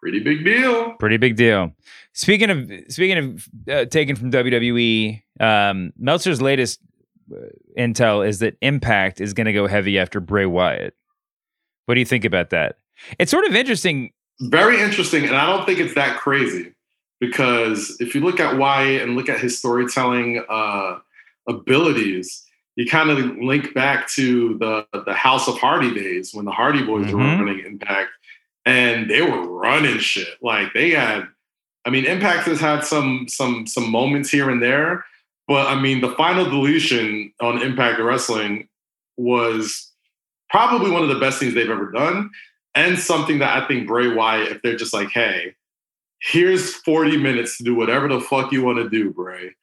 [0.04, 0.92] pretty big deal.
[0.94, 1.72] Pretty big deal.
[2.12, 6.78] Speaking of speaking of uh, taken from WWE, um, Meltzer's latest
[7.34, 7.38] uh,
[7.78, 10.94] intel is that Impact is going to go heavy after Bray Wyatt.
[11.86, 12.76] What do you think about that?
[13.18, 14.12] It's sort of interesting.
[14.40, 16.72] Very interesting, and I don't think it's that crazy
[17.20, 20.98] because if you look at Wyatt and look at his storytelling uh,
[21.48, 22.44] abilities,
[22.76, 26.82] you kind of link back to the the House of Hardy days when the Hardy
[26.84, 27.12] Boys Mhm.
[27.14, 28.10] were running Impact,
[28.66, 30.36] and they were running shit.
[30.42, 31.26] Like they had,
[31.84, 35.04] I mean, Impact has had some some some moments here and there,
[35.46, 38.68] but I mean, the final deletion on Impact Wrestling
[39.16, 39.92] was
[40.50, 42.30] probably one of the best things they've ever done,
[42.74, 45.54] and something that I think Bray Wyatt, if they're just like, hey,
[46.20, 49.54] here's 40 minutes to do whatever the fuck you want to do, Bray.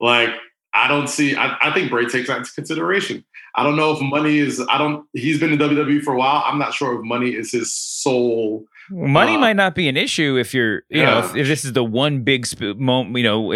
[0.00, 0.30] Like,
[0.74, 3.24] I don't see, I, I think Bray takes that into consideration.
[3.54, 6.42] I don't know if money is, I don't, he's been in WWE for a while.
[6.46, 8.64] I'm not sure if money is his sole.
[8.90, 11.74] Money Uh, might not be an issue if you're, you know, if, if this is
[11.74, 13.52] the one big sp- moment, you know,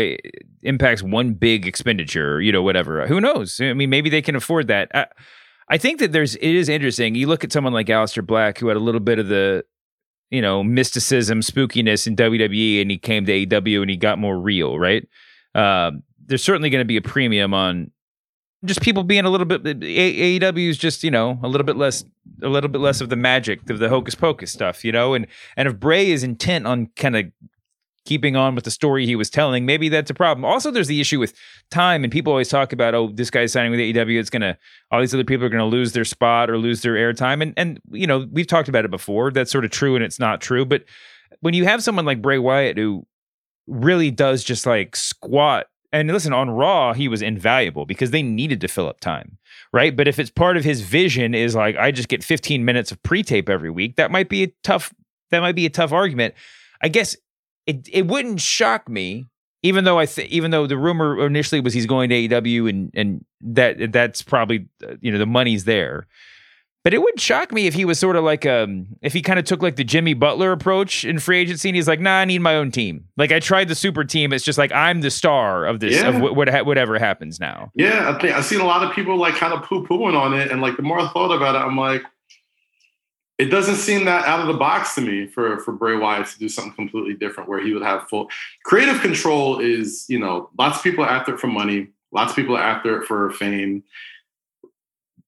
[0.62, 3.06] impacts one big expenditure, you know, whatever.
[3.06, 3.58] Who knows?
[3.60, 4.90] I mean, maybe they can afford that.
[4.94, 5.06] I,
[5.68, 7.14] I think that there's, it is interesting.
[7.14, 9.64] You look at someone like Aleister Black, who had a little bit of the,
[10.30, 14.38] you know, mysticism, spookiness in WWE, and he came to AEW and he got more
[14.38, 15.08] real, right?
[15.54, 17.90] Um, there's certainly going to be a premium on
[18.64, 19.66] just people being a little bit.
[19.66, 22.04] Eh, eh, AEW is just you know a little bit less,
[22.42, 25.14] a little bit less of the magic of the hocus pocus stuff, you know.
[25.14, 25.26] And
[25.56, 27.26] and if Bray is intent on kind of
[28.04, 30.44] keeping on with the story he was telling, maybe that's a problem.
[30.44, 31.34] Also, there's the issue with
[31.70, 34.18] time, and people always talk about, oh, this guy's signing with AEW.
[34.18, 34.56] It's gonna,
[34.90, 37.80] all these other people are gonna lose their spot or lose their airtime, and and
[37.90, 39.30] you know we've talked about it before.
[39.30, 40.64] That's sort of true, and it's not true.
[40.64, 40.84] But
[41.40, 43.06] when you have someone like Bray Wyatt who
[43.66, 45.66] really does just like squat.
[45.92, 49.38] And listen, on Raw, he was invaluable because they needed to fill up time,
[49.72, 49.96] right?
[49.96, 53.02] But if it's part of his vision is like I just get 15 minutes of
[53.02, 54.92] pre-tape every week, that might be a tough
[55.30, 56.34] that might be a tough argument.
[56.82, 57.16] I guess
[57.66, 59.26] it it wouldn't shock me,
[59.62, 62.90] even though I th- even though the rumor initially was he's going to AEW and
[62.94, 66.06] and that that's probably uh, you know the money's there.
[66.86, 69.40] But it wouldn't shock me if he was sort of like um if he kind
[69.40, 72.24] of took like the Jimmy Butler approach in free agency and he's like, nah, I
[72.24, 73.08] need my own team.
[73.16, 74.32] Like I tried the super team.
[74.32, 76.10] It's just like I'm the star of this Yeah.
[76.10, 77.72] of what, what whatever happens now.
[77.74, 80.32] Yeah, I think I've seen a lot of people like kind of poo pooing on
[80.32, 80.52] it.
[80.52, 82.04] And like the more I thought about it, I'm like,
[83.36, 86.38] it doesn't seem that out of the box to me for for Bray Wyatt to
[86.38, 88.30] do something completely different where he would have full
[88.64, 92.36] creative control is, you know, lots of people are after it for money, lots of
[92.36, 93.82] people are after it for fame.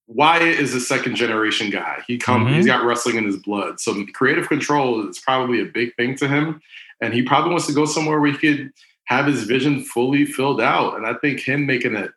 [0.09, 2.03] Wyatt is a second generation guy.
[2.07, 2.55] He come Mhm.
[2.57, 3.79] he's got wrestling in his blood.
[3.79, 6.61] So creative control is probably a big thing to him.
[7.01, 8.73] And he probably wants to go somewhere where he could
[9.05, 10.97] have his vision fully filled out.
[10.97, 12.11] And I think him making it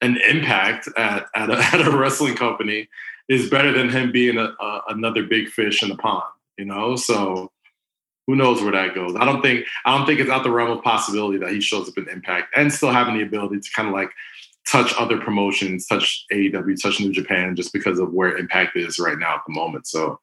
[0.00, 2.88] an impact at, at, a, at a wrestling company
[3.28, 6.24] is better than him being a, a, another big fish in the pond,
[6.58, 6.96] you know?
[6.96, 7.50] So
[8.26, 9.14] who knows where that goes?
[9.16, 11.88] I don't think I don't think it's out the realm of possibility that he shows
[11.88, 14.10] up in Impact and still having the ability to kind of like
[14.66, 19.18] touch other promotions, touch AEW, touch New Japan, just because of where Impact is right
[19.18, 19.86] now at the moment.
[19.86, 20.18] So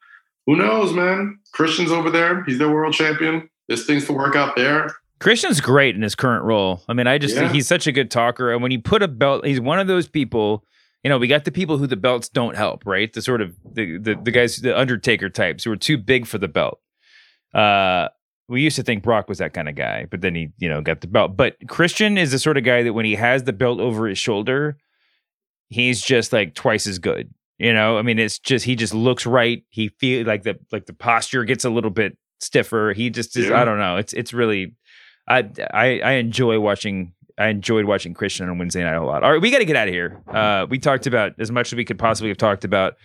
[0.45, 1.39] who knows, man?
[1.53, 2.43] Christian's over there.
[2.43, 3.49] He's their world champion.
[3.67, 4.91] There's things to work out there.
[5.19, 6.81] Christian's great in his current role.
[6.87, 8.51] I mean, I just think he's such a good talker.
[8.51, 10.65] And when you put a belt, he's one of those people.
[11.03, 13.11] You know, we got the people who the belts don't help, right?
[13.13, 16.39] The sort of the the, the guys, the Undertaker types who are too big for
[16.39, 16.79] the belt.
[17.53, 18.07] Uh,
[18.51, 20.81] we used to think Brock was that kind of guy, but then he, you know,
[20.81, 21.37] got the belt.
[21.37, 24.17] But Christian is the sort of guy that when he has the belt over his
[24.17, 24.77] shoulder,
[25.69, 27.33] he's just like twice as good.
[27.57, 29.63] You know, I mean, it's just he just looks right.
[29.69, 32.91] He feel like the like the posture gets a little bit stiffer.
[32.93, 33.47] He just is.
[33.47, 33.61] Yeah.
[33.61, 33.97] I don't know.
[33.97, 34.75] It's it's really.
[35.27, 37.13] I I I enjoy watching.
[37.37, 39.23] I enjoyed watching Christian on Wednesday night a lot.
[39.23, 40.21] All right, we got to get out of here.
[40.27, 42.95] Uh, we talked about as much as we could possibly have talked about.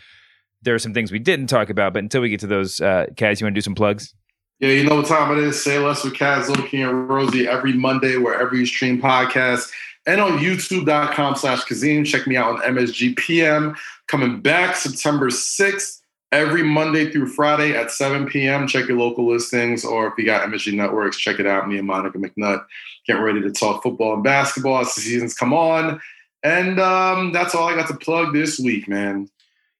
[0.63, 3.07] There are some things we didn't talk about, but until we get to those, uh,
[3.15, 4.15] Kaz, you want to do some plugs?
[4.59, 5.63] Yeah, you know what time it is.
[5.63, 9.71] Say less with Kaz, Loki, and Rosie every Monday, wherever you stream podcasts,
[10.07, 12.07] and on youtube.com slash Kazeem.
[12.07, 13.77] Check me out on MSGPM.
[14.07, 16.01] Coming back September 6th,
[16.33, 18.67] every Monday through Friday at 7 p.m.
[18.67, 21.69] Check your local listings, or if you got MSG Networks, check it out.
[21.69, 22.65] Me and Monica McNutt
[23.07, 26.01] getting ready to talk football and basketball as the seasons come on.
[26.43, 29.29] And um, that's all I got to plug this week, man.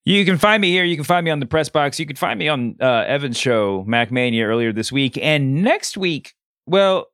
[0.07, 0.85] You can find me here.
[0.85, 1.99] You can find me on the press box.
[1.99, 5.19] You can find me on uh, Evan's show, Mack Mania, earlier this week.
[5.21, 6.35] And next week,
[6.65, 7.09] well,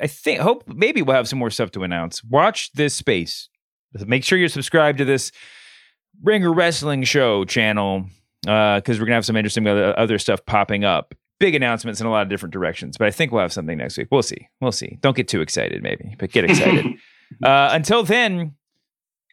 [0.00, 2.22] I think, hope maybe we'll have some more stuff to announce.
[2.22, 3.48] Watch this space.
[4.06, 5.32] Make sure you're subscribed to this
[6.22, 8.06] Ringer Wrestling Show channel
[8.42, 11.14] because we're going to have some interesting other, other stuff popping up.
[11.40, 12.96] big announcements in a lot of different directions.
[12.96, 14.08] But I think we'll have something next week.
[14.12, 14.48] We'll see.
[14.60, 14.98] We'll see.
[15.00, 16.86] Don't get too excited, maybe, but get excited.
[17.42, 18.54] uh, until then,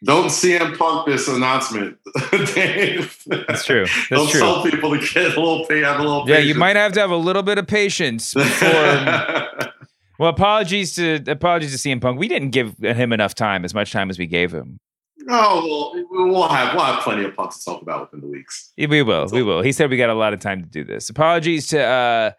[0.06, 1.98] Don't CM Punk this announcement,
[2.54, 3.18] Dave.
[3.26, 3.86] that's true.
[3.86, 4.40] That's Don't true.
[4.40, 6.30] tell people to get a little pay, have a little.
[6.30, 8.70] Yeah, you might have to have a little bit of patience before.
[10.20, 12.20] well, apologies to apologies to CM Punk.
[12.20, 14.80] We didn't give him enough time, as much time as we gave him.
[15.28, 18.72] Oh, well, we'll have we'll have plenty of Punk to talk about within the weeks.
[18.78, 19.28] Yeah, We will.
[19.32, 19.62] We will.
[19.62, 21.10] He said we got a lot of time to do this.
[21.10, 22.32] Apologies to uh,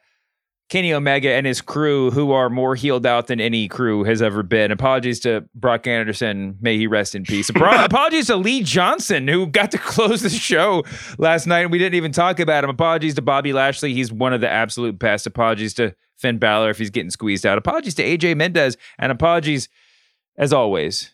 [0.68, 4.42] Kenny Omega and his crew, who are more heeled out than any crew has ever
[4.42, 4.72] been.
[4.72, 6.58] Apologies to Brock Anderson.
[6.60, 7.48] May he rest in peace.
[7.54, 10.84] Apologies to Lee Johnson, who got to close the show
[11.18, 11.60] last night.
[11.60, 12.70] And we didn't even talk about him.
[12.70, 13.94] Apologies to Bobby Lashley.
[13.94, 15.26] He's one of the absolute best.
[15.26, 17.58] Apologies to Finn Balor if he's getting squeezed out.
[17.58, 18.76] Apologies to AJ Mendez.
[18.98, 19.68] And apologies,
[20.36, 21.12] as always,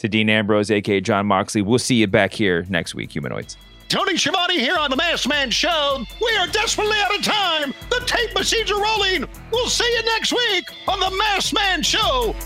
[0.00, 1.62] to Dean Ambrose, aka Jon Moxley.
[1.62, 3.56] We'll see you back here next week, humanoids.
[3.90, 6.06] Tony Schiavone here on the Masked Man Show.
[6.22, 7.74] We are desperately out of time.
[7.90, 9.26] The tape machines are rolling.
[9.50, 12.36] We'll see you next week on the Masked Man Show.